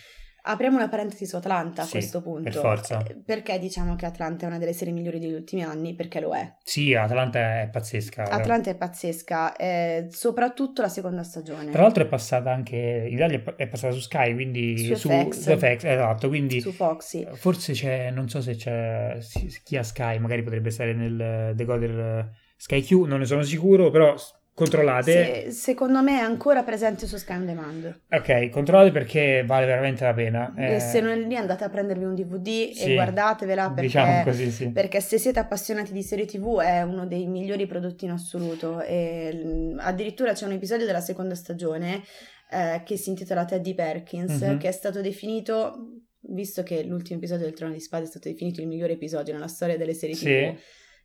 [0.42, 2.44] Apriamo una parentesi su Atlanta a sì, questo punto.
[2.44, 3.04] Per forza.
[3.06, 5.96] Eh, perché diciamo che Atlanta è una delle serie migliori degli ultimi anni?
[5.96, 6.56] Perché lo è.
[6.64, 8.24] Sì, Atlanta è pazzesca.
[8.24, 11.72] Atlanta è pazzesca, eh, soprattutto la seconda stagione.
[11.72, 15.58] Tra l'altro è passata anche, in Italia è passata su Sky, quindi su, su FX.
[15.58, 17.28] FX, esatto, quindi su Fox, sì.
[17.34, 19.18] Forse c'è, non so se c'è
[19.64, 24.16] chi ha Sky, magari potrebbe stare nel decoder Sky Q, non ne sono sicuro, però
[24.60, 25.46] controllate.
[25.46, 28.02] Se, secondo me è ancora presente su Sky On Demand.
[28.12, 30.54] Ok, controllate perché vale veramente la pena.
[30.58, 33.82] E eh, se non è lì andate a prendervi un DVD sì, e guardatevela perché,
[33.82, 34.70] diciamo così, sì.
[34.70, 38.82] perché se siete appassionati di serie TV è uno dei migliori prodotti in assoluto.
[38.82, 42.04] E, mm, addirittura c'è un episodio della seconda stagione
[42.52, 44.58] eh, che si intitola Teddy Perkins, mm-hmm.
[44.58, 48.60] che è stato definito, visto che l'ultimo episodio del Trono di Spade è stato definito
[48.60, 50.26] il migliore episodio nella storia delle serie sì.
[50.26, 50.58] TV.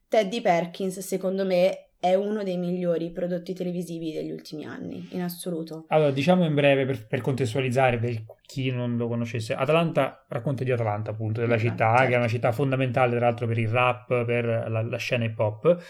[0.09, 5.87] Teddy Perkins, secondo me, è uno dei migliori prodotti televisivi degli ultimi anni, in assoluto.
[5.89, 10.71] Allora, diciamo in breve per, per contestualizzare per chi non lo conoscesse, Atlanta racconta di
[10.71, 12.09] Atlanta, appunto, della esatto, città, certo.
[12.09, 15.39] che è una città fondamentale tra l'altro per il rap, per la, la scena hip
[15.39, 15.83] hop.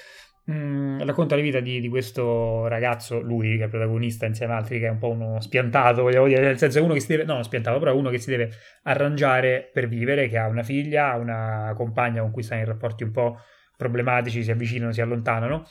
[0.53, 4.79] Mm, racconta la vita di, di, questo ragazzo, lui che è protagonista insieme ad altri,
[4.79, 7.43] che è un po' uno spiantato, vogliamo dire, nel senso uno che si deve, no,
[7.43, 8.51] spiantato, però uno che si deve
[8.85, 13.11] arrangiare per vivere, che ha una figlia, una compagna con cui sta in rapporti un
[13.11, 13.39] po'
[13.77, 15.67] problematici, si avvicinano, si allontanano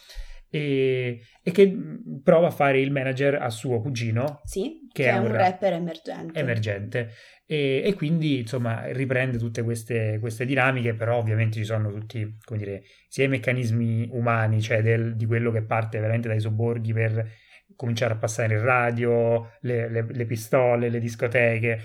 [0.53, 1.75] e, e, che
[2.21, 4.41] prova a fare il manager a suo cugino.
[4.43, 6.39] Sì, che, che è un, rapper emergente.
[6.39, 7.09] emergente.
[7.47, 12.59] E, e, quindi insomma riprende tutte queste, queste, dinamiche, però ovviamente ci sono tutti, come
[12.59, 17.31] dire, sia i meccanismi umani, cioè del, di quello che parte veramente dai sobborghi per
[17.75, 21.79] cominciare a passare il radio, le, le, le pistole, le discoteche.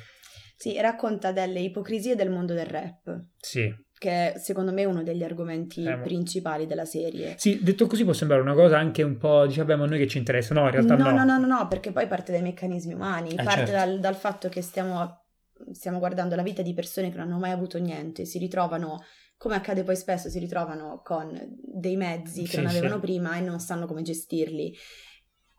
[0.57, 3.29] Sì, racconta delle ipocrisie del mondo del rap.
[3.39, 7.35] Sì che è secondo me uno degli argomenti eh, principali della serie.
[7.37, 10.19] Sì, detto così può sembrare una cosa anche un po', ma a noi che ci
[10.19, 10.55] interessa?
[10.55, 11.11] No, in realtà no.
[11.11, 13.73] No, no, no, no, perché poi parte dai meccanismi umani, eh, parte certo.
[13.73, 15.25] dal, dal, fatto che stiamo,
[15.73, 19.03] stiamo guardando la vita di persone che non hanno mai avuto niente, si ritrovano
[19.37, 23.01] come accade poi spesso, si ritrovano con dei mezzi che sì, non avevano sì.
[23.01, 24.77] prima e non sanno come gestirli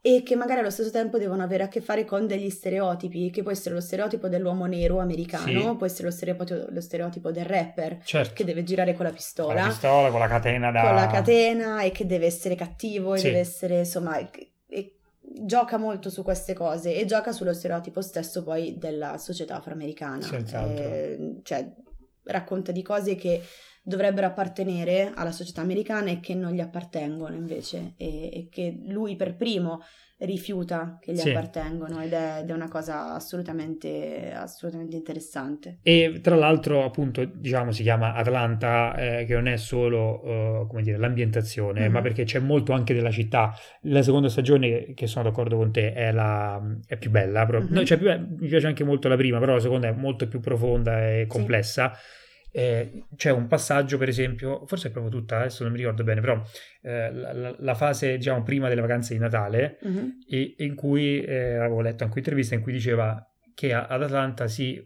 [0.02, 3.44] e che magari allo stesso tempo devono avere a che fare con degli stereotipi, che
[3.44, 5.76] può essere lo stereotipo dell'uomo nero americano, sì.
[5.76, 8.34] può essere lo stereotipo, lo stereotipo del rapper certo.
[8.34, 9.54] che deve girare con la pistola.
[9.54, 10.82] Con la pistola, con la catena da...
[10.82, 13.26] Con la catena e che deve essere cattivo e sì.
[13.26, 18.78] deve essere, insomma, e gioca molto su queste cose e gioca sullo stereotipo stesso poi
[18.78, 20.28] della società afroamericana.
[20.30, 21.70] Eh, cioè,
[22.24, 23.42] racconta di cose che
[23.82, 29.16] dovrebbero appartenere alla società americana e che non gli appartengono invece e, e che lui
[29.16, 29.82] per primo
[30.20, 31.30] rifiuta che gli Sì.
[31.30, 35.80] appartengono ed è, ed è una cosa assolutamente, assolutamente interessante.
[35.82, 40.98] E tra l'altro, appunto, diciamo, si chiama Atlanta, eh, che non è solo, come dire,
[40.98, 41.94] l'ambientazione, Mhm.
[41.94, 43.54] ma perché c'è molto anche della città.
[43.84, 47.46] La seconda stagione, che sono d'accordo con te, è, la, è più bella.
[47.46, 47.68] però- Mhm.
[47.72, 50.42] no, cioè, più- mi piace anche molto la prima, però la seconda è molto più
[50.42, 51.94] profonda e complessa.
[52.52, 56.20] Eh, c'è un passaggio, per esempio, forse è proprio tutta, adesso non mi ricordo bene,
[56.22, 56.42] però
[56.82, 60.18] eh, la, la- fase, diciamo, prima delle vacanze di Natale, Mhm.
[60.28, 63.24] e- in cui eh, avevo letto anche un'intervista in cui diceva
[63.54, 64.86] che ad Atlanta si eh,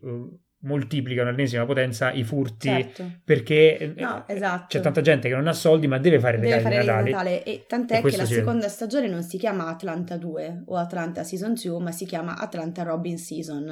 [0.64, 3.06] moltiplicano all'ennesima potenza i furti Certo.
[3.24, 4.66] perché eh, No, esatto.
[4.70, 7.44] c'è tanta gente che non ha soldi ma deve fare Deve regali fare di Natale.
[7.44, 8.34] E tant'è E che la si vede.
[8.36, 12.84] seconda stagione non si chiama Atlanta 2 o Atlanta Season 2 ma si chiama Atlanta
[12.84, 13.66] Robin Season.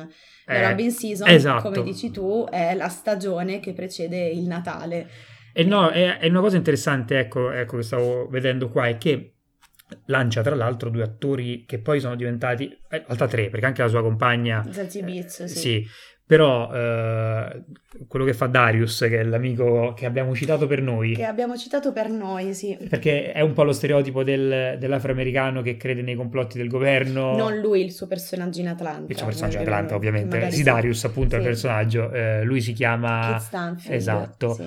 [0.45, 1.61] La Eh, Robin Season, esatto.
[1.69, 5.07] come dici tu, è la stagione che precede il Natale.
[5.53, 9.35] E no, è, è una cosa interessante, ecco, ecco, che stavo vedendo qua, è che
[10.05, 13.81] lancia tra l'altro due attori che poi sono diventati, eh, in realtà tre, perché anche
[13.81, 15.57] la sua compagna Zazie Beetz, Eh, sì.
[15.59, 15.87] sì,
[16.31, 17.63] però eh,
[18.07, 21.91] quello che fa Darius, che è l'amico che abbiamo citato per noi, Che abbiamo citato
[21.91, 22.77] per noi, sì.
[22.89, 27.35] perché è un po' lo stereotipo del- dell'afroamericano che crede nei complotti del governo.
[27.35, 29.11] Non lui, il suo personaggio in Atlanta.
[29.11, 30.49] il suo personaggio in Atlanta, ovviamente.
[30.51, 30.63] Sì, sì.
[30.63, 31.49] Darius, appunto, è il Sì.
[31.49, 32.11] personaggio.
[32.13, 33.37] eh, lui si chiama.
[33.37, 34.53] Stanfield, Esatto.
[34.53, 34.63] sì.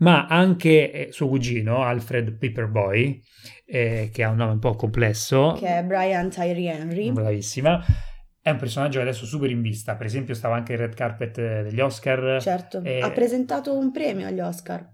[0.00, 3.22] Ma anche eh, suo cugino, Alfred Paperboy,
[3.64, 5.56] eh, che ha un nome un po' complesso.
[5.58, 7.10] Che è Brian Tyree Henry.
[7.10, 7.82] Bravissima.
[8.46, 9.96] È un personaggio adesso super in vista.
[9.96, 12.40] Per esempio, stava anche il red carpet eh, degli Oscar.
[12.40, 14.88] Certo, Eh, ha presentato un premio agli Oscar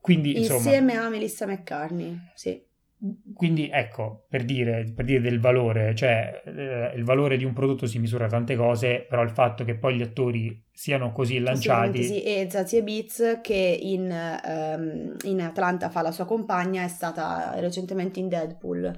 [0.00, 0.58] Quindi, insomma.
[0.58, 2.62] insieme a Melissa McCartney, sì.
[3.34, 7.86] Quindi ecco, per dire, per dire del valore, cioè eh, il valore di un prodotto
[7.86, 12.22] si misura tante cose, però il fatto che poi gli attori siano così lanciati, sì.
[12.22, 18.20] E Zazie Beetz, che in, ehm, in Atlanta fa la sua compagna, è stata recentemente
[18.20, 18.92] in Deadpool.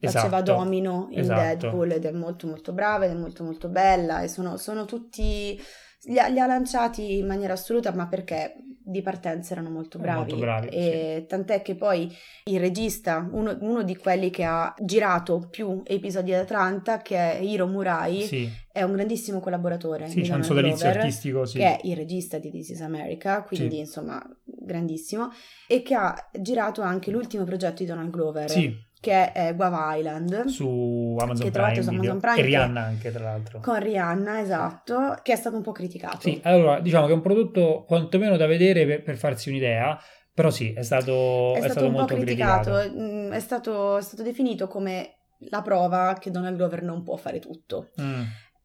[0.00, 1.40] Faceva Esatto, Domino in esatto.
[1.40, 5.60] Deadpool ed è molto molto brava ed è molto molto bella e sono, sono tutti...
[6.04, 10.18] Li ha, li ha lanciati in maniera assoluta, ma perché di partenza erano molto bravi.
[10.18, 12.10] Molto bravi, e tant'è che poi
[12.44, 17.42] il regista, uno, uno di quelli che ha girato più episodi ad Atlanta, che è
[17.42, 20.08] Hiro Murai, sì, è un grandissimo collaboratore.
[20.08, 21.58] sì, di c'è un sodalizio Glover artistico, sì.
[21.58, 23.80] che è il regista di This is America, quindi Sì.
[23.80, 25.28] insomma grandissimo,
[25.68, 30.44] e che ha girato anche l'ultimo progetto di Donald Glover, Sì, che è Guava Island,
[30.46, 31.88] su Amazon Prime su.
[31.88, 33.60] Amazon Prime e che- Rihanna anche, tra l'altro.
[33.60, 36.20] con Rihanna, esatto, che è stato un po' criticato.
[36.20, 39.98] Sì, allora, diciamo che è un prodotto quantomeno da vedere per, per farsi un'idea,
[40.34, 43.00] però sì, è stato, è, è stato po' molto criticato, criticato.
[43.02, 45.14] mm, è stato, è stato definito come
[45.48, 47.90] la prova che Donald Glover non può fare tutto.
[48.00, 48.22] Mm,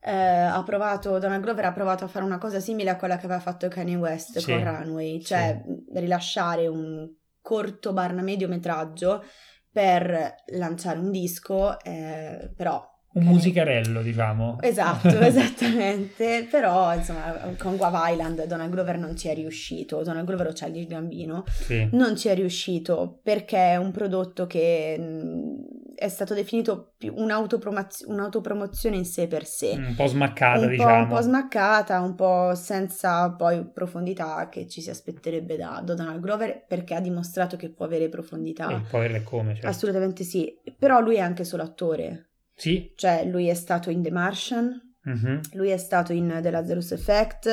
[0.08, 3.26] Eh, ha provato, Donald Glover ha provato a fare una cosa simile a quella che
[3.26, 5.60] aveva fatto Kanye West Sì, con Runway, cioè
[5.94, 7.10] rilasciare un
[7.42, 9.24] corto barra mediometraggio
[9.76, 12.76] per lanciare un disco, eh, però...
[12.76, 14.56] un Kanye- musicarello, diciamo.
[14.62, 20.48] Esatto, esattamente, però insomma con Guava Island Donald Glover non ci è riuscito, Donald Glover
[20.48, 21.90] o Charlie il Gambino Sì.
[21.92, 29.06] non ci è riuscito perché è un prodotto che mh, è stato definito un'autopromozione in
[29.06, 29.72] sé per sé.
[29.78, 31.02] Un po' smaccata, un, po', diciamo.
[31.04, 36.66] un po' smaccata, un po' senza poi profondità che ci si aspetterebbe da, Donald Glover
[36.68, 38.70] perché ha dimostrato che può avere profondità.
[38.70, 39.68] E poi averle come, certo.
[39.68, 42.92] Assolutamente sì, però lui è anche solo attore, Sì.
[42.96, 45.42] cioè lui è stato in The Martian, mhm.
[45.54, 47.48] lui è stato in The Lazarus Effect,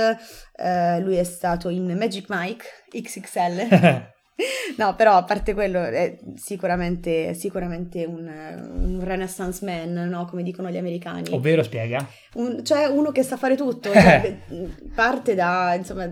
[0.56, 4.10] eh, lui è stato in Magic Mike XXL.
[4.76, 10.24] No, però a parte quello è sicuramente, sicuramente un, un renaissance man, no?
[10.24, 11.30] Come dicono gli americani.
[11.32, 12.06] Ovvero spiega?
[12.34, 14.38] Un- cioè uno che sa fare tutto, cioè,
[14.94, 16.10] parte da, insomma,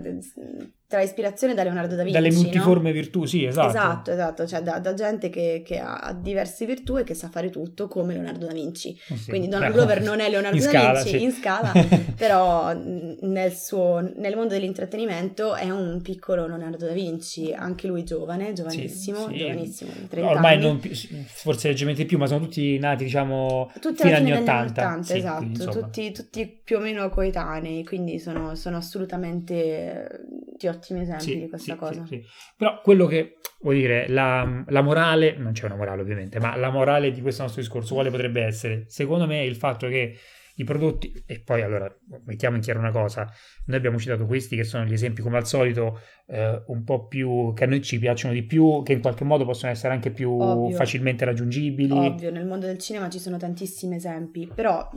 [0.91, 2.41] tra ispirazione da Leonardo da Vinci, Dalle no?
[2.41, 3.69] multiforme virtù, sì, esatto.
[3.69, 7.49] Esatto, esatto, cioè da, da gente che, che ha diverse virtù e che sa fare
[7.49, 8.99] tutto come Leonardo da Vinci.
[9.07, 9.29] Eh sì.
[9.29, 11.23] Quindi Donald Glover non è Leonardo in da scala, Vinci sì.
[11.23, 11.71] in scala,
[12.17, 18.51] però nel, suo, nel mondo dell'intrattenimento è un piccolo Leonardo da Vinci, anche lui giovane,
[18.51, 19.37] giovanissimo, sì.
[19.37, 20.63] giovanissimo, 30 Ormai anni.
[20.63, 20.91] non più,
[21.27, 24.53] forse leggermente più, ma sono tutti nati, diciamo, Tutti fino agli fine degli 80.
[24.53, 30.25] anni 80, Sì, esatto, quindi, tutti, tutti più o meno coetanei, quindi sono, sono assolutamente
[30.61, 32.05] di ottimi esempi Sì, di questa sì, cosa.
[32.05, 32.21] sì.
[32.57, 36.69] Però quello che vuol dire, la, la morale, non c'è una morale ovviamente, ma la
[36.69, 38.85] morale di questo nostro discorso quale potrebbe essere?
[38.87, 40.17] Secondo me il fatto che
[40.55, 41.91] i prodotti, e poi allora
[42.25, 43.27] mettiamo in chiaro una cosa,
[43.65, 47.53] noi abbiamo citato questi che sono gli esempi come al solito eh, un po' più,
[47.55, 50.29] che a noi ci piacciono di più, che in qualche modo possono essere anche più
[50.39, 50.75] Ovvio.
[50.75, 51.91] facilmente raggiungibili.
[51.91, 54.87] Ovvio, nel mondo del cinema ci sono tantissimi esempi, però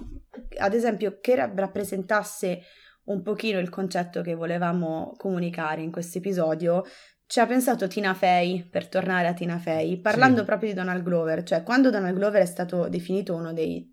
[0.59, 2.61] ad esempio che rappresentasse
[3.05, 6.85] un pochino il concetto che volevamo comunicare in questo episodio,
[7.27, 10.45] ci ha pensato Tina Fey, per tornare a Tina Fey, parlando Sì.
[10.45, 13.91] proprio di Donald Glover, cioè quando Donald Glover è stato definito uno dei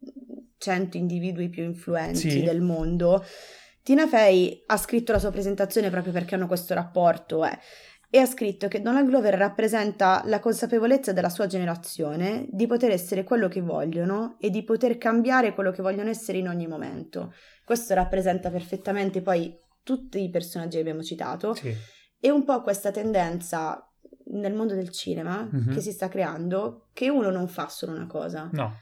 [0.57, 2.43] 100 individui più influenti Sì.
[2.43, 3.24] del mondo,
[3.84, 7.57] Tina Fey ha scritto la sua presentazione proprio perché hanno questo rapporto eh,
[8.14, 13.24] e ha scritto che Donald Glover rappresenta la consapevolezza della sua generazione di poter essere
[13.24, 17.34] quello che vogliono e di poter cambiare quello che vogliono essere in ogni momento.
[17.72, 21.74] Questo rappresenta perfettamente poi tutti i personaggi che abbiamo citato Sì.
[22.19, 23.82] e un po' questa tendenza
[24.34, 25.74] nel mondo del cinema Mhm.
[25.76, 28.74] che si sta creando che uno non fa solo una cosa, No,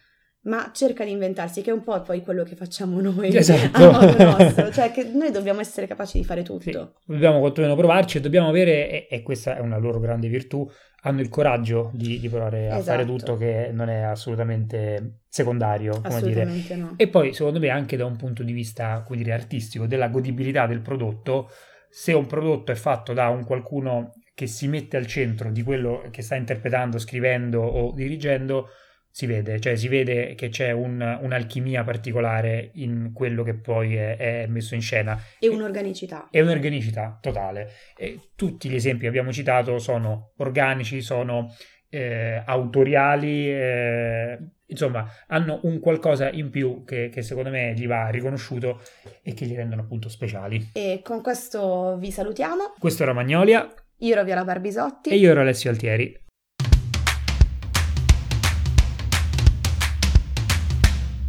[0.46, 3.78] ma cerca di inventarsi, che è un po' poi quello che facciamo noi Esatto.
[3.78, 6.62] a modo nostro, cioè che noi dobbiamo essere capaci di fare tutto.
[7.06, 10.68] Sì, dobbiamo quantomeno provarci e dobbiamo avere, e, e questa è una loro grande virtù,
[11.02, 12.84] hanno il coraggio di, di provare a Esatto.
[12.84, 16.42] fare tutto che non è assolutamente secondario, come dire.
[16.42, 16.94] Assolutamente no.
[16.98, 20.68] E poi secondo me anche da un punto di vista, come dire, artistico, della godibilità
[20.68, 21.50] del prodotto,
[21.90, 26.08] se un prodotto è fatto da un qualcuno che si mette al centro di quello
[26.12, 28.70] che sta interpretando, scrivendo o dirigendo,
[29.12, 34.16] si vede, cioè si vede che c'è un- un'alchimia particolare in quello che poi è,
[34.44, 36.28] è messo in scena E un'organicità.
[36.32, 37.70] è un'organicità totale.
[37.98, 41.54] E tutti gli esempi che abbiamo citato sono organici, sono
[41.92, 44.38] eh, autoriali, eh,
[44.68, 48.80] insomma, hanno un qualcosa in più che, che secondo me gli va riconosciuto
[49.24, 50.70] e che li rendono appunto speciali.
[50.74, 52.74] E con questo vi salutiamo.
[52.78, 55.10] Questo era Magnolia Io ero Viola Barbisotti.
[55.10, 56.16] e io ero Alessio Altieri.